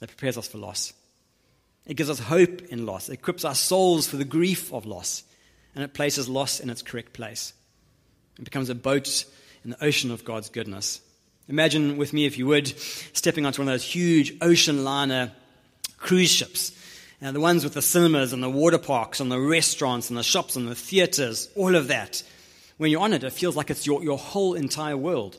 that 0.00 0.08
prepares 0.08 0.36
us 0.36 0.46
for 0.46 0.58
loss. 0.58 0.92
It 1.86 1.94
gives 1.94 2.10
us 2.10 2.18
hope 2.18 2.62
in 2.68 2.84
loss, 2.84 3.08
it 3.08 3.14
equips 3.14 3.44
our 3.44 3.54
souls 3.54 4.06
for 4.06 4.16
the 4.16 4.24
grief 4.24 4.72
of 4.72 4.84
loss, 4.84 5.24
and 5.74 5.82
it 5.82 5.94
places 5.94 6.28
loss 6.28 6.60
in 6.60 6.68
its 6.68 6.82
correct 6.82 7.14
place. 7.14 7.54
It 8.38 8.44
becomes 8.44 8.68
a 8.68 8.74
boat 8.74 9.24
in 9.64 9.70
the 9.70 9.84
ocean 9.84 10.10
of 10.10 10.24
God's 10.24 10.50
goodness. 10.50 11.00
Imagine 11.48 11.96
with 11.96 12.12
me, 12.12 12.26
if 12.26 12.38
you 12.38 12.46
would, 12.46 12.68
stepping 12.68 13.46
onto 13.46 13.62
one 13.62 13.68
of 13.68 13.74
those 13.74 13.84
huge 13.84 14.34
ocean 14.40 14.84
liner 14.84 15.32
cruise 15.96 16.30
ships. 16.30 16.72
Now, 17.20 17.32
the 17.32 17.40
ones 17.40 17.64
with 17.64 17.74
the 17.74 17.82
cinemas 17.82 18.32
and 18.34 18.42
the 18.42 18.50
water 18.50 18.78
parks 18.78 19.20
and 19.20 19.32
the 19.32 19.40
restaurants 19.40 20.10
and 20.10 20.18
the 20.18 20.22
shops 20.22 20.56
and 20.56 20.68
the 20.68 20.74
theaters, 20.74 21.48
all 21.54 21.74
of 21.74 21.88
that. 21.88 22.22
When 22.76 22.90
you're 22.90 23.00
on 23.00 23.12
it, 23.12 23.24
it 23.24 23.32
feels 23.32 23.56
like 23.56 23.70
it's 23.70 23.86
your, 23.86 24.02
your 24.02 24.18
whole 24.18 24.54
entire 24.54 24.96
world. 24.96 25.38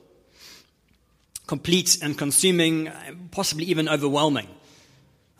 Complete 1.47 1.97
and 2.01 2.17
consuming, 2.17 2.91
possibly 3.31 3.65
even 3.65 3.87
overwhelming. 3.87 4.47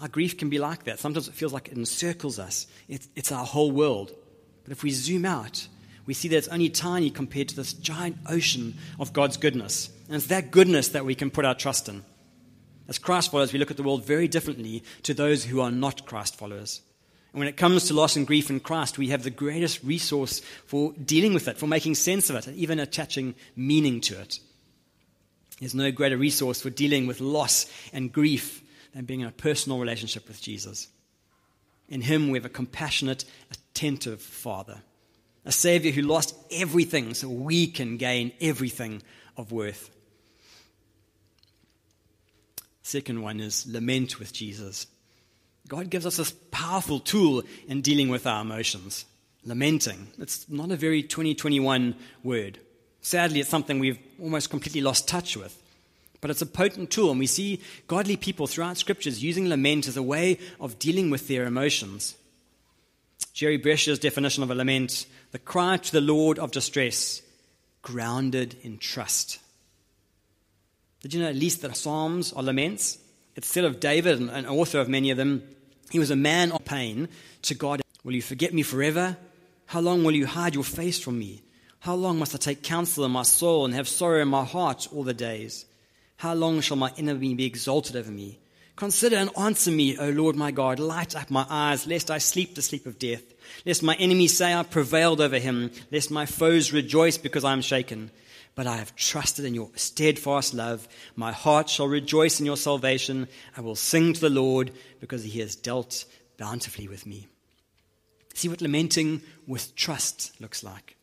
Our 0.01 0.07
grief 0.07 0.37
can 0.37 0.49
be 0.49 0.59
like 0.59 0.83
that. 0.83 0.99
Sometimes 0.99 1.27
it 1.27 1.33
feels 1.33 1.53
like 1.53 1.69
it 1.69 1.77
encircles 1.77 2.37
us, 2.39 2.67
it's, 2.87 3.07
it's 3.15 3.31
our 3.31 3.45
whole 3.45 3.71
world. 3.71 4.11
But 4.63 4.71
if 4.71 4.83
we 4.83 4.91
zoom 4.91 5.25
out, 5.25 5.67
we 6.05 6.13
see 6.13 6.27
that 6.29 6.37
it's 6.37 6.47
only 6.47 6.69
tiny 6.69 7.09
compared 7.09 7.49
to 7.49 7.55
this 7.55 7.73
giant 7.73 8.17
ocean 8.27 8.75
of 8.99 9.13
God's 9.13 9.37
goodness. 9.37 9.89
And 10.07 10.15
it's 10.15 10.27
that 10.27 10.51
goodness 10.51 10.89
that 10.89 11.05
we 11.05 11.15
can 11.15 11.31
put 11.31 11.45
our 11.45 11.55
trust 11.55 11.89
in. 11.89 12.03
As 12.87 12.99
Christ 12.99 13.31
followers, 13.31 13.53
we 13.53 13.59
look 13.59 13.71
at 13.71 13.77
the 13.77 13.83
world 13.83 14.05
very 14.05 14.27
differently 14.27 14.83
to 15.03 15.13
those 15.13 15.45
who 15.45 15.61
are 15.61 15.71
not 15.71 16.05
Christ 16.05 16.35
followers. 16.35 16.81
And 17.33 17.39
when 17.39 17.47
it 17.47 17.57
comes 17.57 17.85
to 17.85 17.93
loss 17.93 18.15
and 18.15 18.27
grief 18.27 18.49
in 18.49 18.59
Christ, 18.59 18.97
we 18.97 19.09
have 19.09 19.23
the 19.23 19.31
greatest 19.31 19.83
resource 19.83 20.41
for 20.67 20.93
dealing 20.93 21.33
with 21.33 21.47
it, 21.47 21.57
for 21.57 21.67
making 21.67 21.95
sense 21.95 22.29
of 22.29 22.35
it, 22.35 22.47
and 22.47 22.55
even 22.55 22.79
attaching 22.79 23.33
meaning 23.55 24.01
to 24.01 24.19
it. 24.21 24.39
There's 25.59 25.75
no 25.75 25.91
greater 25.91 26.17
resource 26.17 26.61
for 26.61 26.69
dealing 26.69 27.07
with 27.07 27.21
loss 27.21 27.65
and 27.93 28.11
grief 28.11 28.61
than 28.93 29.05
being 29.05 29.21
in 29.21 29.27
a 29.27 29.31
personal 29.31 29.79
relationship 29.79 30.27
with 30.27 30.41
Jesus. 30.41 30.87
In 31.87 32.01
Him, 32.01 32.29
we 32.29 32.37
have 32.37 32.45
a 32.45 32.49
compassionate, 32.49 33.25
attentive 33.51 34.21
Father 34.21 34.81
a 35.45 35.51
Savior 35.51 35.91
who 35.91 36.01
lost 36.01 36.35
everything 36.51 37.13
so 37.13 37.29
we 37.29 37.67
can 37.67 37.97
gain 37.97 38.31
everything 38.41 39.01
of 39.37 39.51
worth. 39.51 39.91
Second 42.81 43.21
one 43.21 43.39
is 43.39 43.65
lament 43.67 44.19
with 44.19 44.33
Jesus. 44.33 44.87
God 45.67 45.89
gives 45.89 46.05
us 46.05 46.17
this 46.17 46.33
powerful 46.51 46.99
tool 46.99 47.43
in 47.67 47.81
dealing 47.81 48.09
with 48.09 48.27
our 48.27 48.41
emotions. 48.41 49.05
Lamenting. 49.43 50.07
It's 50.17 50.49
not 50.49 50.71
a 50.71 50.75
very 50.75 51.03
2021 51.03 51.95
word. 52.23 52.59
Sadly, 53.05 53.39
it's 53.39 53.49
something 53.51 53.77
we've 53.77 53.99
almost 54.19 54.49
completely 54.49 54.81
lost 54.81 55.07
touch 55.07 55.37
with. 55.37 55.61
But 56.21 56.31
it's 56.31 56.41
a 56.41 56.47
potent 56.47 56.89
tool, 56.89 57.11
and 57.11 57.19
we 57.19 57.27
see 57.27 57.61
godly 57.85 58.17
people 58.17 58.47
throughout 58.47 58.79
scriptures 58.79 59.23
using 59.23 59.47
lament 59.47 59.87
as 59.87 59.95
a 59.95 60.01
way 60.01 60.39
of 60.59 60.79
dealing 60.79 61.11
with 61.11 61.27
their 61.27 61.45
emotions. 61.45 62.15
Jerry 63.31 63.57
Brescia's 63.57 63.99
definition 63.99 64.41
of 64.41 64.49
a 64.49 64.55
lament 64.55 65.05
the 65.31 65.37
cry 65.37 65.77
to 65.77 65.91
the 65.91 66.01
Lord 66.01 66.39
of 66.39 66.49
distress, 66.49 67.21
grounded 67.83 68.55
in 68.63 68.79
trust. 68.79 69.37
Did 71.01 71.13
you 71.13 71.21
know 71.21 71.29
at 71.29 71.35
least 71.35 71.61
the 71.61 71.75
Psalms 71.75 72.33
are 72.33 72.41
laments? 72.41 72.97
It's 73.35 73.47
said 73.47 73.65
of 73.65 73.79
David, 73.79 74.19
an 74.19 74.47
author 74.47 74.79
of 74.79 74.89
many 74.89 75.11
of 75.11 75.17
them, 75.17 75.43
he 75.91 75.99
was 75.99 76.09
a 76.09 76.15
man 76.15 76.51
of 76.51 76.65
pain 76.65 77.09
to 77.43 77.53
God. 77.53 77.83
Will 78.03 78.13
you 78.13 78.23
forget 78.23 78.51
me 78.51 78.63
forever? 78.63 79.15
How 79.67 79.81
long 79.81 80.03
will 80.03 80.15
you 80.15 80.25
hide 80.25 80.55
your 80.55 80.63
face 80.63 80.99
from 80.99 81.19
me? 81.19 81.43
How 81.85 81.93
long 81.93 82.17
must 82.17 82.33
I 82.33 82.39
take 82.39 82.63
counsel 82.63 83.05
in 83.05 83.11
my 83.11 83.21
soul 83.21 83.63
and 83.63 83.71
have 83.75 83.87
sorrow 83.87 84.19
in 84.19 84.27
my 84.27 84.43
heart 84.43 84.87
all 84.91 85.03
the 85.03 85.13
days? 85.13 85.67
How 86.17 86.33
long 86.33 86.61
shall 86.61 86.77
my 86.77 86.91
enemy 86.97 87.35
be 87.35 87.45
exalted 87.45 87.95
over 87.95 88.09
me? 88.09 88.39
Consider 88.75 89.17
and 89.17 89.29
answer 89.37 89.69
me, 89.69 89.95
O 89.95 90.09
Lord 90.09 90.35
my 90.35 90.49
God. 90.49 90.79
Light 90.79 91.15
up 91.15 91.29
my 91.29 91.45
eyes, 91.47 91.85
lest 91.85 92.09
I 92.09 92.17
sleep 92.17 92.55
the 92.55 92.63
sleep 92.63 92.87
of 92.87 92.97
death. 92.97 93.21
Lest 93.67 93.83
my 93.83 93.93
enemies 93.97 94.35
say 94.35 94.51
I 94.51 94.63
prevailed 94.63 95.21
over 95.21 95.37
him. 95.37 95.69
Lest 95.91 96.09
my 96.09 96.25
foes 96.25 96.73
rejoice 96.73 97.19
because 97.19 97.43
I 97.43 97.53
am 97.53 97.61
shaken. 97.61 98.09
But 98.55 98.65
I 98.65 98.77
have 98.77 98.95
trusted 98.95 99.45
in 99.45 99.53
your 99.53 99.69
steadfast 99.75 100.55
love. 100.55 100.87
My 101.15 101.33
heart 101.33 101.69
shall 101.69 101.87
rejoice 101.87 102.39
in 102.39 102.47
your 102.47 102.57
salvation. 102.57 103.27
I 103.55 103.61
will 103.61 103.75
sing 103.75 104.13
to 104.13 104.21
the 104.21 104.31
Lord 104.31 104.71
because 105.01 105.23
he 105.23 105.39
has 105.41 105.55
dealt 105.55 106.05
bountifully 106.39 106.87
with 106.87 107.05
me. 107.05 107.27
See 108.33 108.49
what 108.49 108.61
lamenting 108.61 109.21
with 109.45 109.75
trust 109.75 110.31
looks 110.41 110.63
like. 110.63 110.95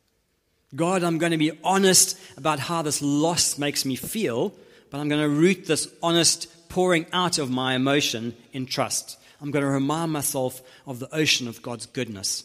God, 0.74 1.02
I'm 1.02 1.18
going 1.18 1.32
to 1.32 1.38
be 1.38 1.58
honest 1.62 2.18
about 2.36 2.58
how 2.58 2.82
this 2.82 3.02
loss 3.02 3.58
makes 3.58 3.84
me 3.84 3.96
feel, 3.96 4.54
but 4.90 4.98
I'm 4.98 5.08
going 5.08 5.22
to 5.22 5.28
root 5.28 5.66
this 5.66 5.88
honest 6.02 6.48
pouring 6.68 7.06
out 7.12 7.38
of 7.38 7.50
my 7.50 7.74
emotion 7.74 8.34
in 8.52 8.66
trust. 8.66 9.18
I'm 9.40 9.50
going 9.50 9.64
to 9.64 9.70
remind 9.70 10.12
myself 10.12 10.62
of 10.86 10.98
the 10.98 11.14
ocean 11.14 11.48
of 11.48 11.60
God's 11.60 11.86
goodness. 11.86 12.44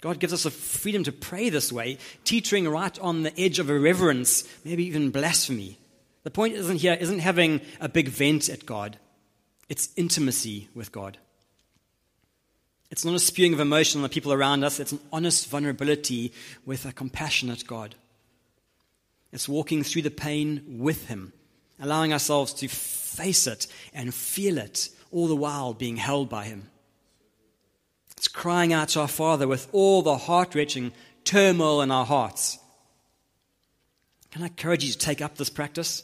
God 0.00 0.18
gives 0.18 0.32
us 0.32 0.46
a 0.46 0.50
freedom 0.50 1.04
to 1.04 1.12
pray 1.12 1.50
this 1.50 1.70
way, 1.70 1.98
teetering 2.24 2.66
right 2.66 2.98
on 3.00 3.22
the 3.22 3.38
edge 3.38 3.58
of 3.58 3.68
irreverence, 3.68 4.44
maybe 4.64 4.86
even 4.86 5.10
blasphemy. 5.10 5.78
The 6.22 6.30
point 6.30 6.54
isn't 6.54 6.78
here 6.78 6.96
isn't 6.98 7.18
having 7.18 7.60
a 7.80 7.88
big 7.88 8.08
vent 8.08 8.48
at 8.48 8.64
God. 8.64 8.98
It's 9.68 9.90
intimacy 9.96 10.68
with 10.74 10.92
God. 10.92 11.18
It's 12.90 13.04
not 13.04 13.14
a 13.14 13.20
spewing 13.20 13.54
of 13.54 13.60
emotion 13.60 13.98
on 13.98 14.02
the 14.02 14.08
people 14.08 14.32
around 14.32 14.64
us, 14.64 14.80
it's 14.80 14.92
an 14.92 15.00
honest 15.12 15.48
vulnerability 15.48 16.32
with 16.66 16.84
a 16.84 16.92
compassionate 16.92 17.66
God. 17.66 17.94
It's 19.32 19.48
walking 19.48 19.84
through 19.84 20.02
the 20.02 20.10
pain 20.10 20.78
with 20.80 21.06
Him, 21.06 21.32
allowing 21.78 22.12
ourselves 22.12 22.52
to 22.54 22.68
face 22.68 23.46
it 23.46 23.68
and 23.94 24.12
feel 24.12 24.58
it, 24.58 24.88
all 25.12 25.28
the 25.28 25.36
while 25.36 25.72
being 25.72 25.96
held 25.96 26.28
by 26.28 26.44
Him. 26.44 26.68
It's 28.16 28.28
crying 28.28 28.72
out 28.72 28.88
to 28.90 29.00
our 29.00 29.08
Father 29.08 29.46
with 29.46 29.68
all 29.72 30.02
the 30.02 30.16
heart 30.16 30.54
wrenching 30.54 30.92
turmoil 31.24 31.80
in 31.80 31.90
our 31.90 32.04
hearts. 32.04 32.58
Can 34.32 34.42
I 34.42 34.46
encourage 34.46 34.84
you 34.84 34.92
to 34.92 34.98
take 34.98 35.22
up 35.22 35.36
this 35.36 35.48
practice? 35.48 36.02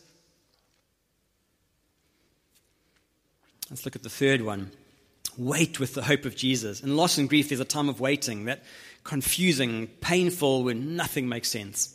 Let's 3.70 3.84
look 3.84 3.96
at 3.96 4.02
the 4.04 4.08
third 4.08 4.42
one. 4.42 4.70
Wait 5.36 5.78
with 5.78 5.94
the 5.94 6.02
hope 6.02 6.24
of 6.24 6.36
Jesus. 6.36 6.80
In 6.80 6.96
loss 6.96 7.18
and 7.18 7.28
grief, 7.28 7.48
there's 7.48 7.60
a 7.60 7.64
time 7.64 7.88
of 7.88 8.00
waiting, 8.00 8.46
that 8.46 8.64
confusing, 9.04 9.86
painful, 10.00 10.64
when 10.64 10.96
nothing 10.96 11.28
makes 11.28 11.48
sense. 11.50 11.94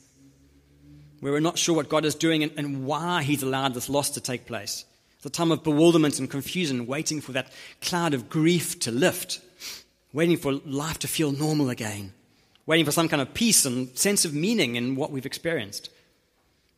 Where 1.20 1.34
we're 1.34 1.40
not 1.40 1.58
sure 1.58 1.76
what 1.76 1.90
God 1.90 2.06
is 2.06 2.16
doing 2.16 2.44
and, 2.44 2.52
and 2.58 2.86
why 2.86 3.24
He's 3.24 3.44
allowed 3.44 3.74
this 3.74 3.90
loss 3.90 4.12
to 4.12 4.22
take 4.22 4.46
place. 4.46 4.86
It's 5.18 5.26
a 5.26 5.30
time 5.30 5.52
of 5.52 5.64
bewilderment 5.64 6.20
and 6.20 6.30
confusion, 6.30 6.88
waiting 6.88 7.22
for 7.22 7.32
that 7.34 7.52
cloud 7.82 8.14
of 8.14 8.30
grief 8.30 8.80
to 8.80 8.92
lift, 8.92 9.40
waiting 10.14 10.38
for 10.38 10.54
life 10.54 11.00
to 11.00 11.08
feel 11.08 11.32
normal 11.32 11.70
again, 11.70 12.14
waiting 12.66 12.86
for 12.86 12.92
some 12.92 13.08
kind 13.08 13.22
of 13.22 13.34
peace 13.34 13.66
and 13.66 13.96
sense 13.98 14.26
of 14.26 14.34
meaning 14.34 14.76
in 14.76 14.96
what 14.96 15.12
we've 15.12 15.26
experienced. 15.26 15.92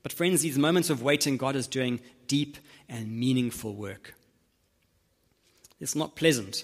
But, 0.02 0.12
friends, 0.12 0.42
these 0.42 0.58
moments 0.58 0.90
of 0.90 1.02
waiting, 1.02 1.38
God 1.38 1.56
is 1.56 1.68
doing 1.68 2.02
deep 2.28 2.58
and 2.90 3.18
meaningful 3.18 3.74
work. 3.74 4.14
It's 5.84 5.96
not 5.96 6.16
pleasant. 6.16 6.64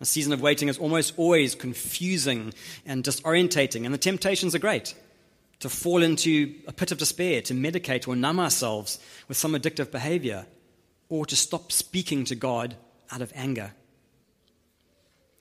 A 0.00 0.06
season 0.06 0.32
of 0.32 0.40
waiting 0.40 0.68
is 0.68 0.78
almost 0.78 1.12
always 1.16 1.56
confusing 1.56 2.54
and 2.86 3.02
disorientating, 3.02 3.84
and 3.84 3.92
the 3.92 3.98
temptations 3.98 4.54
are 4.54 4.60
great 4.60 4.94
to 5.58 5.68
fall 5.68 6.02
into 6.02 6.54
a 6.66 6.72
pit 6.72 6.92
of 6.92 6.96
despair, 6.96 7.42
to 7.42 7.52
medicate 7.52 8.08
or 8.08 8.16
numb 8.16 8.40
ourselves 8.40 8.98
with 9.28 9.36
some 9.36 9.52
addictive 9.52 9.90
behavior, 9.90 10.46
or 11.10 11.26
to 11.26 11.36
stop 11.36 11.72
speaking 11.72 12.24
to 12.24 12.34
God 12.34 12.76
out 13.10 13.20
of 13.20 13.32
anger. 13.34 13.72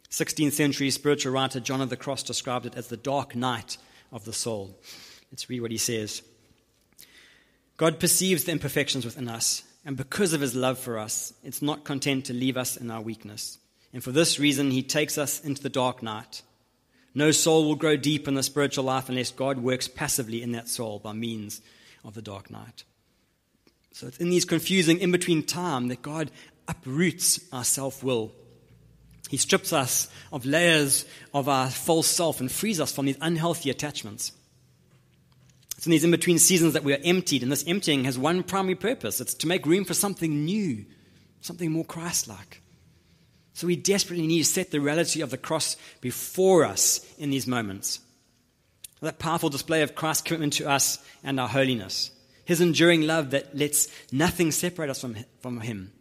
16th 0.09 0.53
century 0.53 0.89
spiritual 0.89 1.31
writer 1.31 1.59
John 1.59 1.81
of 1.81 1.91
the 1.91 1.95
Cross 1.95 2.23
described 2.23 2.65
it 2.65 2.75
as 2.75 2.87
the 2.87 2.97
dark 2.97 3.35
night 3.35 3.77
of 4.11 4.25
the 4.25 4.33
soul. 4.33 4.75
Let's 5.31 5.49
read 5.49 5.61
what 5.61 5.71
he 5.71 5.77
says. 5.77 6.23
God 7.77 7.99
perceives 7.99 8.43
the 8.43 8.51
imperfections 8.51 9.05
within 9.05 9.29
us 9.29 9.63
and 9.85 9.95
because 9.95 10.33
of 10.33 10.41
his 10.41 10.55
love 10.55 10.77
for 10.77 10.97
us, 10.97 11.33
it's 11.43 11.61
not 11.61 11.83
content 11.83 12.25
to 12.25 12.33
leave 12.33 12.57
us 12.57 12.77
in 12.77 12.91
our 12.91 13.01
weakness. 13.01 13.57
And 13.93 14.03
for 14.03 14.11
this 14.11 14.39
reason, 14.39 14.71
he 14.71 14.83
takes 14.83 15.17
us 15.17 15.39
into 15.43 15.63
the 15.63 15.69
dark 15.69 16.03
night. 16.03 16.41
No 17.15 17.31
soul 17.31 17.65
will 17.65 17.75
grow 17.75 17.97
deep 17.97 18.27
in 18.27 18.35
the 18.35 18.43
spiritual 18.43 18.83
life 18.83 19.09
unless 19.09 19.31
God 19.31 19.57
works 19.57 19.87
passively 19.87 20.43
in 20.43 20.51
that 20.51 20.67
soul 20.67 20.99
by 20.99 21.13
means 21.13 21.61
of 22.03 22.13
the 22.13 22.21
dark 22.21 22.51
night. 22.51 22.83
So 23.93 24.07
it's 24.07 24.19
in 24.19 24.29
these 24.29 24.45
confusing 24.45 24.99
in 24.99 25.11
between 25.11 25.43
time 25.43 25.87
that 25.87 26.01
God 26.01 26.29
uproots 26.67 27.39
our 27.51 27.63
self 27.63 28.03
will. 28.03 28.31
He 29.29 29.37
strips 29.37 29.73
us 29.73 30.07
of 30.31 30.45
layers 30.45 31.05
of 31.33 31.49
our 31.49 31.69
false 31.69 32.07
self 32.07 32.39
and 32.39 32.51
frees 32.51 32.79
us 32.79 32.91
from 32.91 33.05
these 33.05 33.17
unhealthy 33.21 33.69
attachments. 33.69 34.31
It's 35.79 35.87
in 35.87 35.91
these 35.91 36.03
in 36.03 36.11
between 36.11 36.39
seasons 36.39 36.73
that 36.73 36.83
we 36.83 36.91
are 36.91 36.99
emptied, 37.05 37.41
and 37.41 37.49
this 37.49 37.63
emptying 37.65 38.03
has 38.03 38.17
one 38.17 38.43
primary 38.43 38.75
purpose 38.75 39.21
it's 39.21 39.33
to 39.35 39.47
make 39.47 39.65
room 39.65 39.85
for 39.85 39.93
something 39.93 40.43
new, 40.43 40.83
something 41.39 41.71
more 41.71 41.85
Christ 41.85 42.27
like. 42.27 42.61
So 43.53 43.65
we 43.65 43.77
desperately 43.77 44.27
need 44.27 44.39
to 44.39 44.43
set 44.43 44.71
the 44.71 44.81
reality 44.81 45.21
of 45.21 45.29
the 45.29 45.37
cross 45.37 45.77
before 46.01 46.65
us 46.65 46.99
in 47.17 47.29
these 47.29 47.47
moments. 47.47 48.01
That 48.99 49.19
powerful 49.19 49.49
display 49.49 49.81
of 49.81 49.95
Christ's 49.95 50.23
commitment 50.23 50.51
to 50.55 50.69
us 50.69 50.99
and 51.23 51.39
our 51.39 51.47
holiness. 51.47 52.11
His 52.43 52.59
enduring 52.59 53.03
love 53.03 53.29
that 53.29 53.55
lets 53.55 53.87
nothing 54.11 54.51
separate 54.51 54.89
us 54.89 54.99
from, 54.99 55.15
from 55.39 55.61
Him. 55.61 55.93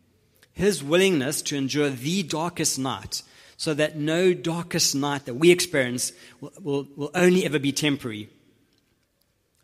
His 0.54 0.82
willingness 0.82 1.40
to 1.42 1.56
endure 1.56 1.88
the 1.88 2.24
darkest 2.24 2.80
night 2.80 3.22
so 3.56 3.74
that 3.74 3.96
no 3.96 4.34
darkest 4.34 4.96
night 4.96 5.26
that 5.26 5.34
we 5.34 5.52
experience 5.52 6.10
will, 6.40 6.52
will, 6.60 6.88
will 6.96 7.10
only 7.14 7.44
ever 7.44 7.60
be 7.60 7.70
temporary 7.70 8.28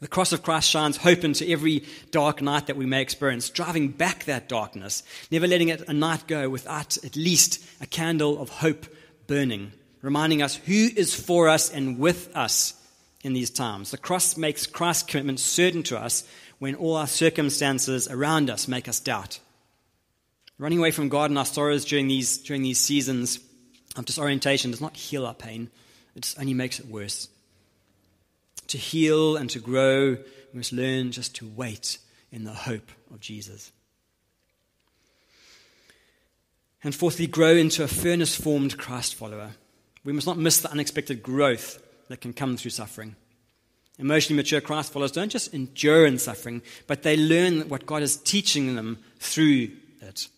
the 0.00 0.08
cross 0.08 0.32
of 0.32 0.42
Christ 0.42 0.68
shines 0.68 0.96
hope 0.96 1.24
into 1.24 1.48
every 1.48 1.84
dark 2.10 2.42
night 2.42 2.66
that 2.66 2.76
we 2.76 2.84
may 2.84 3.00
experience, 3.00 3.48
driving 3.48 3.88
back 3.88 4.24
that 4.24 4.48
darkness, 4.48 5.02
never 5.30 5.46
letting 5.46 5.68
it, 5.68 5.88
a 5.88 5.92
night 5.92 6.26
go 6.26 6.48
without 6.50 7.02
at 7.04 7.16
least 7.16 7.64
a 7.80 7.86
candle 7.86 8.40
of 8.40 8.48
hope 8.48 8.86
burning, 9.26 9.72
reminding 10.02 10.42
us 10.42 10.56
who 10.56 10.88
is 10.96 11.14
for 11.14 11.48
us 11.48 11.70
and 11.70 11.98
with 11.98 12.34
us 12.36 12.74
in 13.22 13.32
these 13.32 13.50
times. 13.50 13.90
The 13.90 13.98
cross 13.98 14.36
makes 14.36 14.66
Christ's 14.66 15.04
commitment 15.04 15.40
certain 15.40 15.82
to 15.84 15.98
us 15.98 16.24
when 16.58 16.74
all 16.74 16.96
our 16.96 17.06
circumstances 17.06 18.08
around 18.08 18.50
us 18.50 18.68
make 18.68 18.88
us 18.88 19.00
doubt. 19.00 19.38
Running 20.58 20.78
away 20.78 20.90
from 20.90 21.08
God 21.08 21.30
and 21.30 21.38
our 21.38 21.44
sorrows 21.44 21.84
during 21.84 22.08
these, 22.08 22.38
during 22.38 22.62
these 22.62 22.78
seasons 22.78 23.40
of 23.96 24.04
disorientation 24.04 24.70
does 24.70 24.80
not 24.80 24.96
heal 24.96 25.26
our 25.26 25.34
pain, 25.34 25.70
it 26.14 26.34
only 26.38 26.54
makes 26.54 26.78
it 26.78 26.86
worse. 26.86 27.28
To 28.68 28.78
heal 28.78 29.36
and 29.36 29.50
to 29.50 29.60
grow, 29.60 30.16
we 30.52 30.56
must 30.56 30.72
learn 30.72 31.12
just 31.12 31.34
to 31.36 31.46
wait 31.46 31.98
in 32.32 32.44
the 32.44 32.52
hope 32.52 32.90
of 33.12 33.20
Jesus. 33.20 33.72
And 36.82 36.94
fourthly, 36.94 37.26
grow 37.26 37.54
into 37.54 37.82
a 37.82 37.88
furnace 37.88 38.36
formed 38.36 38.76
Christ 38.76 39.14
follower. 39.14 39.52
We 40.04 40.12
must 40.12 40.26
not 40.26 40.38
miss 40.38 40.60
the 40.60 40.70
unexpected 40.70 41.22
growth 41.22 41.82
that 42.08 42.20
can 42.20 42.34
come 42.34 42.56
through 42.56 42.72
suffering. 42.72 43.16
Emotionally 43.98 44.36
mature 44.36 44.60
Christ 44.60 44.92
followers 44.92 45.12
don't 45.12 45.30
just 45.30 45.54
endure 45.54 46.04
in 46.04 46.18
suffering, 46.18 46.62
but 46.86 47.02
they 47.02 47.16
learn 47.16 47.68
what 47.68 47.86
God 47.86 48.02
is 48.02 48.16
teaching 48.16 48.74
them 48.74 48.98
through 49.18 49.70
it. 50.00 50.28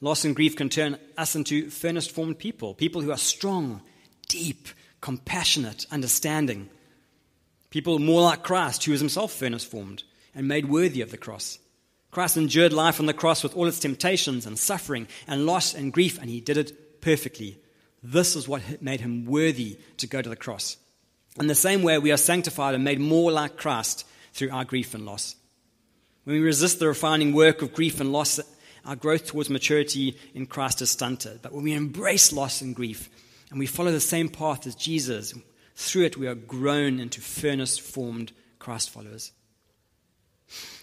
Loss 0.00 0.24
and 0.24 0.34
grief 0.34 0.56
can 0.56 0.68
turn 0.68 0.98
us 1.16 1.36
into 1.36 1.70
furnace 1.70 2.06
formed 2.06 2.38
people, 2.38 2.74
people 2.74 3.00
who 3.00 3.12
are 3.12 3.18
strong, 3.18 3.80
deep, 4.28 4.68
compassionate, 5.00 5.86
understanding. 5.90 6.68
People 7.70 7.98
more 7.98 8.20
like 8.20 8.42
Christ, 8.42 8.84
who 8.84 8.92
was 8.92 9.00
himself 9.00 9.32
furnace 9.32 9.64
formed 9.64 10.02
and 10.34 10.46
made 10.46 10.68
worthy 10.68 11.00
of 11.00 11.10
the 11.10 11.16
cross. 11.16 11.58
Christ 12.10 12.36
endured 12.36 12.72
life 12.72 12.98
on 12.98 13.06
the 13.06 13.12
cross 13.12 13.42
with 13.42 13.56
all 13.56 13.68
its 13.68 13.78
temptations 13.78 14.44
and 14.44 14.58
suffering 14.58 15.06
and 15.28 15.46
loss 15.46 15.74
and 15.74 15.92
grief, 15.92 16.18
and 16.18 16.28
he 16.28 16.40
did 16.40 16.56
it 16.56 17.00
perfectly. 17.00 17.58
This 18.02 18.34
is 18.34 18.48
what 18.48 18.82
made 18.82 19.00
him 19.00 19.26
worthy 19.26 19.78
to 19.98 20.06
go 20.06 20.20
to 20.20 20.28
the 20.28 20.36
cross. 20.36 20.76
In 21.38 21.46
the 21.46 21.54
same 21.54 21.82
way, 21.82 21.98
we 21.98 22.10
are 22.10 22.16
sanctified 22.16 22.74
and 22.74 22.82
made 22.82 22.98
more 22.98 23.30
like 23.30 23.56
Christ 23.56 24.04
through 24.32 24.50
our 24.50 24.64
grief 24.64 24.94
and 24.94 25.06
loss. 25.06 25.36
When 26.24 26.36
we 26.36 26.42
resist 26.42 26.80
the 26.80 26.88
refining 26.88 27.32
work 27.32 27.62
of 27.62 27.72
grief 27.72 28.00
and 28.00 28.12
loss, 28.12 28.40
our 28.84 28.96
growth 28.96 29.26
towards 29.26 29.50
maturity 29.50 30.16
in 30.34 30.46
Christ 30.46 30.82
is 30.82 30.90
stunted. 30.90 31.40
But 31.42 31.52
when 31.52 31.64
we 31.64 31.72
embrace 31.72 32.32
loss 32.32 32.60
and 32.60 32.74
grief 32.74 33.08
and 33.50 33.58
we 33.58 33.66
follow 33.66 33.92
the 33.92 34.00
same 34.00 34.28
path 34.28 34.66
as 34.66 34.74
Jesus, 34.74 35.34
through 35.80 36.04
it, 36.04 36.16
we 36.16 36.26
are 36.26 36.34
grown 36.34 37.00
into 37.00 37.20
furnace 37.20 37.78
formed 37.78 38.32
Christ 38.58 38.90
followers. 38.90 39.32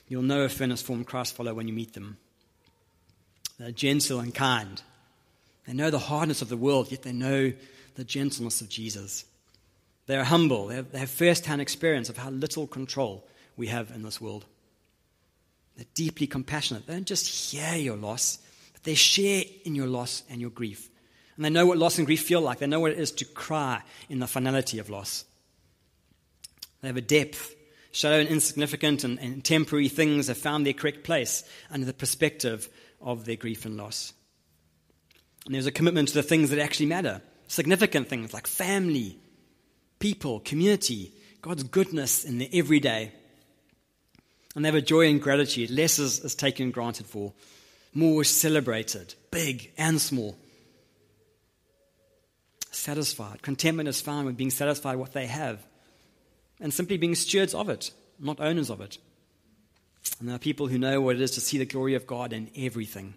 You'll 0.07 0.23
know 0.23 0.41
a 0.41 0.49
furnace 0.49 0.81
formed 0.81 1.07
Christ 1.07 1.35
follower 1.35 1.53
when 1.53 1.67
you 1.67 1.73
meet 1.73 1.93
them. 1.93 2.17
They're 3.59 3.71
gentle 3.71 4.19
and 4.19 4.33
kind. 4.33 4.81
They 5.67 5.73
know 5.73 5.89
the 5.89 5.99
hardness 5.99 6.41
of 6.41 6.49
the 6.49 6.57
world, 6.57 6.91
yet 6.91 7.03
they 7.03 7.11
know 7.11 7.53
the 7.95 8.03
gentleness 8.03 8.61
of 8.61 8.69
Jesus. 8.69 9.25
They 10.07 10.15
are 10.15 10.23
humble. 10.23 10.67
They 10.67 10.75
have, 10.75 10.91
they 10.91 10.99
have 10.99 11.09
first 11.09 11.45
hand 11.45 11.61
experience 11.61 12.09
of 12.09 12.17
how 12.17 12.29
little 12.29 12.65
control 12.65 13.27
we 13.55 13.67
have 13.67 13.91
in 13.91 14.03
this 14.03 14.19
world. 14.19 14.45
They're 15.75 15.85
deeply 15.93 16.25
compassionate. 16.25 16.87
They 16.87 16.93
don't 16.93 17.05
just 17.05 17.51
hear 17.51 17.75
your 17.75 17.97
loss, 17.97 18.39
but 18.73 18.83
they 18.83 18.95
share 18.95 19.43
in 19.63 19.75
your 19.75 19.87
loss 19.87 20.23
and 20.29 20.41
your 20.41 20.49
grief. 20.49 20.89
And 21.37 21.45
they 21.45 21.49
know 21.49 21.67
what 21.67 21.77
loss 21.77 21.99
and 21.99 22.07
grief 22.07 22.23
feel 22.23 22.41
like. 22.41 22.57
They 22.59 22.67
know 22.67 22.79
what 22.79 22.91
it 22.91 22.99
is 22.99 23.11
to 23.13 23.25
cry 23.25 23.81
in 24.09 24.19
the 24.19 24.27
finality 24.27 24.79
of 24.79 24.89
loss. 24.89 25.23
They 26.81 26.87
have 26.87 26.97
a 26.97 27.01
depth. 27.01 27.55
Shallow 27.91 28.19
and 28.19 28.29
insignificant 28.29 29.03
and, 29.03 29.19
and 29.19 29.43
temporary 29.43 29.87
things 29.87 30.27
have 30.27 30.37
found 30.37 30.65
their 30.65 30.73
correct 30.73 31.03
place 31.03 31.43
under 31.71 31.85
the 31.85 31.93
perspective 31.93 32.69
of 33.01 33.25
their 33.25 33.35
grief 33.35 33.65
and 33.65 33.77
loss. 33.77 34.13
And 35.45 35.55
there's 35.55 35.67
a 35.67 35.71
commitment 35.71 36.09
to 36.09 36.15
the 36.15 36.23
things 36.23 36.49
that 36.49 36.59
actually 36.59 36.87
matter 36.87 37.21
significant 37.47 38.09
things 38.09 38.33
like 38.33 38.45
family, 38.45 39.17
people, 39.99 40.41
community, 40.41 41.13
God's 41.41 41.63
goodness 41.63 42.25
in 42.25 42.39
the 42.39 42.49
everyday. 42.51 43.13
And 44.53 44.65
they 44.65 44.67
have 44.67 44.75
a 44.75 44.81
joy 44.81 45.07
and 45.07 45.21
gratitude. 45.21 45.69
Less 45.69 45.97
is, 45.97 46.19
is 46.19 46.35
taken 46.35 46.71
granted 46.71 47.05
for, 47.05 47.31
more 47.93 48.23
is 48.23 48.27
celebrated, 48.27 49.15
big 49.31 49.71
and 49.77 50.01
small 50.01 50.37
satisfied. 52.71 53.41
Contentment 53.41 53.89
is 53.89 54.01
found 54.01 54.25
with 54.25 54.37
being 54.37 54.51
satisfied 54.51 54.95
with 54.95 55.07
what 55.07 55.13
they 55.13 55.27
have 55.27 55.65
and 56.59 56.73
simply 56.73 56.97
being 56.97 57.15
stewards 57.15 57.53
of 57.53 57.69
it, 57.69 57.91
not 58.19 58.39
owners 58.39 58.69
of 58.69 58.81
it. 58.81 58.97
And 60.19 60.27
there 60.27 60.35
are 60.35 60.39
people 60.39 60.67
who 60.67 60.77
know 60.77 61.01
what 61.01 61.15
it 61.15 61.21
is 61.21 61.31
to 61.31 61.41
see 61.41 61.57
the 61.57 61.65
glory 61.65 61.93
of 61.93 62.07
God 62.07 62.33
in 62.33 62.49
everything, 62.55 63.15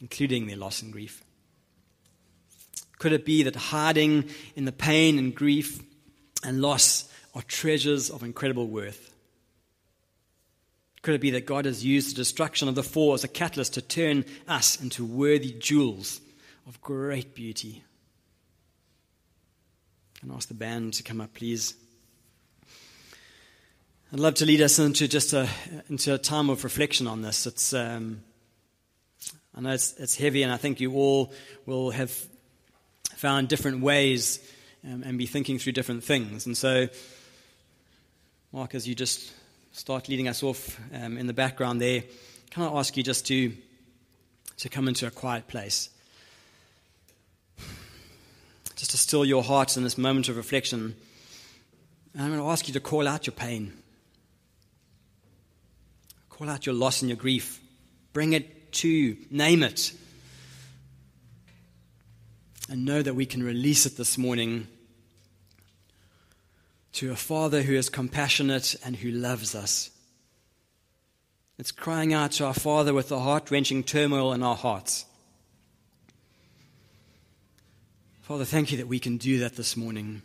including 0.00 0.46
their 0.46 0.56
loss 0.56 0.82
and 0.82 0.92
grief. 0.92 1.22
Could 2.98 3.12
it 3.12 3.24
be 3.24 3.42
that 3.42 3.56
hiding 3.56 4.30
in 4.54 4.64
the 4.64 4.72
pain 4.72 5.18
and 5.18 5.34
grief 5.34 5.82
and 6.42 6.60
loss 6.60 7.08
are 7.34 7.42
treasures 7.42 8.10
of 8.10 8.22
incredible 8.22 8.68
worth? 8.68 9.12
Could 11.02 11.14
it 11.14 11.20
be 11.20 11.32
that 11.32 11.44
God 11.44 11.66
has 11.66 11.84
used 11.84 12.10
the 12.10 12.14
destruction 12.14 12.68
of 12.68 12.76
the 12.76 12.82
four 12.82 13.14
as 13.14 13.24
a 13.24 13.28
catalyst 13.28 13.74
to 13.74 13.82
turn 13.82 14.24
us 14.48 14.80
into 14.80 15.04
worthy 15.04 15.52
jewels 15.52 16.20
of 16.66 16.80
great 16.80 17.34
beauty? 17.34 17.82
Can 20.24 20.32
I 20.32 20.36
ask 20.36 20.48
the 20.48 20.54
band 20.54 20.94
to 20.94 21.02
come 21.02 21.20
up, 21.20 21.34
please? 21.34 21.74
I'd 24.10 24.18
love 24.18 24.32
to 24.36 24.46
lead 24.46 24.62
us 24.62 24.78
into 24.78 25.06
just 25.06 25.34
a, 25.34 25.46
into 25.90 26.14
a 26.14 26.18
time 26.18 26.48
of 26.48 26.64
reflection 26.64 27.06
on 27.06 27.20
this. 27.20 27.46
It's, 27.46 27.74
um, 27.74 28.22
I 29.54 29.60
know 29.60 29.72
it's, 29.72 29.92
it's 29.98 30.16
heavy, 30.16 30.42
and 30.42 30.50
I 30.50 30.56
think 30.56 30.80
you 30.80 30.94
all 30.94 31.30
will 31.66 31.90
have 31.90 32.10
found 33.16 33.48
different 33.48 33.82
ways 33.82 34.40
um, 34.82 35.02
and 35.02 35.18
be 35.18 35.26
thinking 35.26 35.58
through 35.58 35.72
different 35.72 36.02
things. 36.02 36.46
And 36.46 36.56
so, 36.56 36.88
Mark, 38.50 38.74
as 38.74 38.88
you 38.88 38.94
just 38.94 39.30
start 39.72 40.08
leading 40.08 40.26
us 40.26 40.42
off 40.42 40.80
um, 40.94 41.18
in 41.18 41.26
the 41.26 41.34
background 41.34 41.82
there, 41.82 42.02
can 42.48 42.62
I 42.62 42.68
ask 42.78 42.96
you 42.96 43.02
just 43.02 43.26
to, 43.26 43.52
to 44.56 44.70
come 44.70 44.88
into 44.88 45.06
a 45.06 45.10
quiet 45.10 45.48
place? 45.48 45.90
Just 48.76 48.90
to 48.90 48.96
still 48.96 49.24
your 49.24 49.42
hearts 49.42 49.76
in 49.76 49.84
this 49.84 49.96
moment 49.96 50.28
of 50.28 50.36
reflection. 50.36 50.96
And 52.12 52.22
I'm 52.22 52.30
going 52.30 52.40
to 52.40 52.48
ask 52.48 52.66
you 52.68 52.74
to 52.74 52.80
call 52.80 53.06
out 53.06 53.26
your 53.26 53.34
pain. 53.34 53.72
Call 56.28 56.50
out 56.50 56.66
your 56.66 56.74
loss 56.74 57.02
and 57.02 57.08
your 57.08 57.16
grief. 57.16 57.60
Bring 58.12 58.32
it 58.32 58.72
to 58.74 58.88
you. 58.88 59.16
Name 59.30 59.62
it. 59.62 59.92
And 62.68 62.84
know 62.84 63.02
that 63.02 63.14
we 63.14 63.26
can 63.26 63.42
release 63.42 63.86
it 63.86 63.96
this 63.96 64.18
morning 64.18 64.66
to 66.94 67.12
a 67.12 67.16
Father 67.16 67.62
who 67.62 67.74
is 67.74 67.88
compassionate 67.88 68.76
and 68.84 68.96
who 68.96 69.10
loves 69.10 69.54
us. 69.54 69.90
It's 71.58 71.70
crying 71.70 72.12
out 72.12 72.32
to 72.32 72.46
our 72.46 72.54
Father 72.54 72.94
with 72.94 73.08
the 73.08 73.20
heart 73.20 73.50
wrenching 73.50 73.84
turmoil 73.84 74.32
in 74.32 74.42
our 74.42 74.56
hearts. 74.56 75.04
Father, 78.24 78.46
thank 78.46 78.72
you 78.72 78.78
that 78.78 78.88
we 78.88 78.98
can 78.98 79.18
do 79.18 79.40
that 79.40 79.54
this 79.54 79.76
morning. 79.76 80.22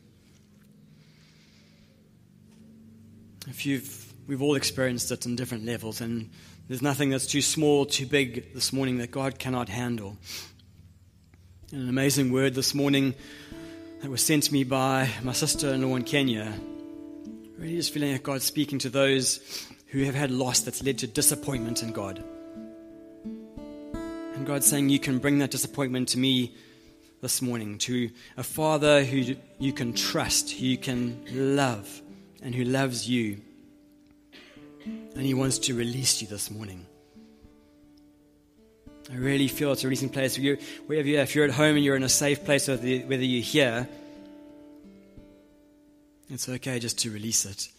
If 3.45 3.65
you've, 3.65 4.13
we've 4.25 4.41
all 4.41 4.55
experienced 4.55 5.11
it 5.11 5.25
in 5.25 5.35
different 5.35 5.65
levels, 5.65 5.99
and 5.99 6.29
there's 6.69 6.81
nothing 6.81 7.09
that's 7.09 7.27
too 7.27 7.41
small, 7.41 7.85
too 7.85 8.05
big 8.05 8.53
this 8.53 8.71
morning 8.71 8.99
that 8.99 9.11
God 9.11 9.37
cannot 9.37 9.67
handle. 9.67 10.15
And 11.73 11.81
an 11.81 11.89
amazing 11.89 12.31
word 12.31 12.55
this 12.55 12.73
morning 12.73 13.15
that 14.01 14.09
was 14.09 14.23
sent 14.23 14.43
to 14.43 14.53
me 14.53 14.63
by 14.63 15.09
my 15.21 15.33
sister 15.33 15.73
in 15.73 15.81
law 15.81 15.97
in 15.97 16.03
Kenya. 16.03 16.53
Really 17.57 17.75
just 17.75 17.93
feeling 17.93 18.13
like 18.13 18.23
God's 18.23 18.45
speaking 18.45 18.79
to 18.79 18.89
those 18.89 19.67
who 19.87 20.05
have 20.05 20.15
had 20.15 20.31
loss 20.31 20.61
that's 20.61 20.81
led 20.81 20.99
to 20.99 21.07
disappointment 21.07 21.83
in 21.83 21.91
God. 21.91 22.23
And 23.25 24.47
God's 24.47 24.67
saying, 24.67 24.87
You 24.87 24.99
can 24.99 25.19
bring 25.19 25.39
that 25.39 25.51
disappointment 25.51 26.07
to 26.09 26.17
me 26.17 26.55
this 27.21 27.41
morning, 27.41 27.77
to 27.79 28.09
a 28.37 28.43
Father 28.43 29.03
who 29.03 29.35
you 29.59 29.73
can 29.73 29.93
trust, 29.93 30.51
who 30.51 30.65
you 30.65 30.77
can 30.77 31.21
love, 31.31 32.01
and 32.41 32.55
who 32.55 32.63
loves 32.63 33.09
you. 33.09 33.41
And 34.85 35.25
He 35.25 35.33
wants 35.33 35.57
to 35.59 35.75
release 35.75 36.21
you 36.21 36.27
this 36.27 36.49
morning. 36.49 36.85
I 39.11 39.15
really 39.15 39.47
feel 39.47 39.71
it's 39.71 39.83
a 39.83 39.87
releasing 39.87 40.09
place. 40.09 40.35
for 40.35 40.41
you. 40.41 40.57
Wherever 40.85 41.07
you 41.07 41.17
are, 41.17 41.21
if 41.23 41.35
you're 41.35 41.45
at 41.45 41.51
home 41.51 41.75
and 41.75 41.83
you're 41.83 41.95
in 41.95 42.03
a 42.03 42.09
safe 42.09 42.45
place, 42.45 42.67
whether 42.67 42.85
you're 42.85 43.43
here, 43.43 43.89
it's 46.29 46.47
okay 46.47 46.79
just 46.79 46.99
to 46.99 47.11
release 47.11 47.45
it. 47.45 47.69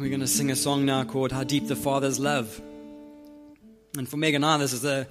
We're 0.00 0.08
going 0.08 0.20
to 0.20 0.26
sing 0.26 0.50
a 0.50 0.56
song 0.56 0.86
now 0.86 1.04
called 1.04 1.30
How 1.30 1.44
Deep 1.44 1.68
the 1.68 1.76
Father's 1.76 2.18
Love. 2.18 2.58
And 3.98 4.08
for 4.08 4.16
Megan 4.16 4.42
and 4.42 4.46
I, 4.46 4.56
this 4.56 4.72
is 4.72 4.82
a 4.82 5.06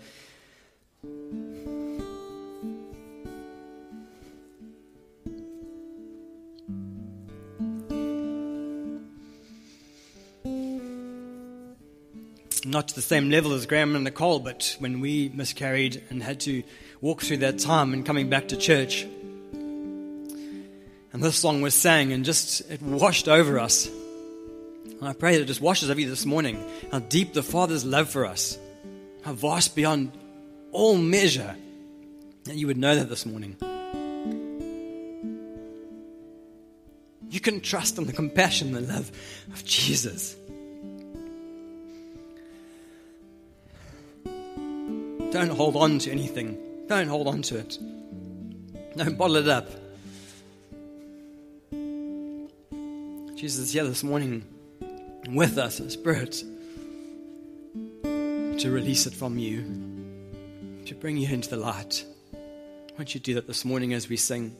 not 12.66 12.88
to 12.88 12.96
the 12.96 13.04
same 13.04 13.30
level 13.30 13.54
as 13.54 13.68
Graham 13.68 13.94
and 13.94 14.06
Nicole, 14.06 14.40
but 14.40 14.76
when 14.80 15.02
we 15.02 15.30
miscarried 15.36 16.04
and 16.10 16.24
had 16.24 16.40
to 16.42 16.64
walk 17.00 17.22
through 17.22 17.38
that 17.38 17.60
time 17.60 17.94
and 17.94 18.04
coming 18.04 18.28
back 18.28 18.48
to 18.48 18.58
church, 18.58 19.04
and 19.54 20.34
this 21.14 21.36
song 21.36 21.62
was 21.62 21.76
sang 21.76 22.12
and 22.12 22.26
just 22.26 22.62
it 22.72 22.82
washed 22.82 23.28
over 23.28 23.60
us. 23.60 23.88
And 25.00 25.08
I 25.08 25.14
pray 25.14 25.36
that 25.36 25.44
it 25.44 25.46
just 25.46 25.62
washes 25.62 25.90
over 25.90 26.00
you 26.00 26.10
this 26.10 26.26
morning 26.26 26.62
how 26.92 27.00
deep 27.00 27.34
the 27.34 27.44
Father's 27.44 27.86
love 27.86 28.10
for 28.10 28.26
us, 28.26 28.58
how 29.24 29.34
vast 29.34 29.74
beyond 29.76 30.12
all 30.72 30.98
measure, 30.98 31.56
that 32.44 32.56
you 32.56 32.68
would 32.68 32.78
know 32.78 32.96
that 32.96 33.08
this 33.08 33.26
morning. 33.26 33.56
You 37.30 37.40
can 37.40 37.62
trust 37.62 37.98
in 37.98 38.08
the 38.08 38.14
compassion 38.14 38.76
and 38.76 38.88
the 38.88 38.94
love 38.94 39.12
of 39.54 39.64
Jesus. 39.64 40.36
Don't 45.32 45.52
hold 45.52 45.78
on 45.78 46.00
to 46.00 46.12
anything. 46.12 46.58
Don't 46.88 47.08
hold 47.08 47.28
on 47.28 47.42
to 47.44 47.58
it. 47.58 47.78
Don't 48.98 49.18
bottle 49.18 49.38
it 49.38 49.48
up. 49.48 49.70
Jesus 53.38 53.60
is 53.60 53.72
here 53.72 53.86
this 53.86 54.04
morning 54.04 54.44
with 55.36 55.58
us, 55.58 55.80
a 55.80 55.90
Spirit, 55.90 56.44
to 58.04 58.72
release 58.72 59.06
it 59.06 59.14
from 59.14 59.38
you, 59.38 59.64
to 60.86 60.96
bring 60.96 61.18
you 61.18 61.28
into 61.28 61.50
the 61.50 61.58
light. 61.58 62.06
Why 62.32 62.98
don't 62.98 63.14
you 63.14 63.20
do 63.20 63.34
that 63.36 63.48
this 63.48 63.64
morning 63.64 63.94
as 63.94 64.10
we 64.10 64.18
sing? 64.18 64.56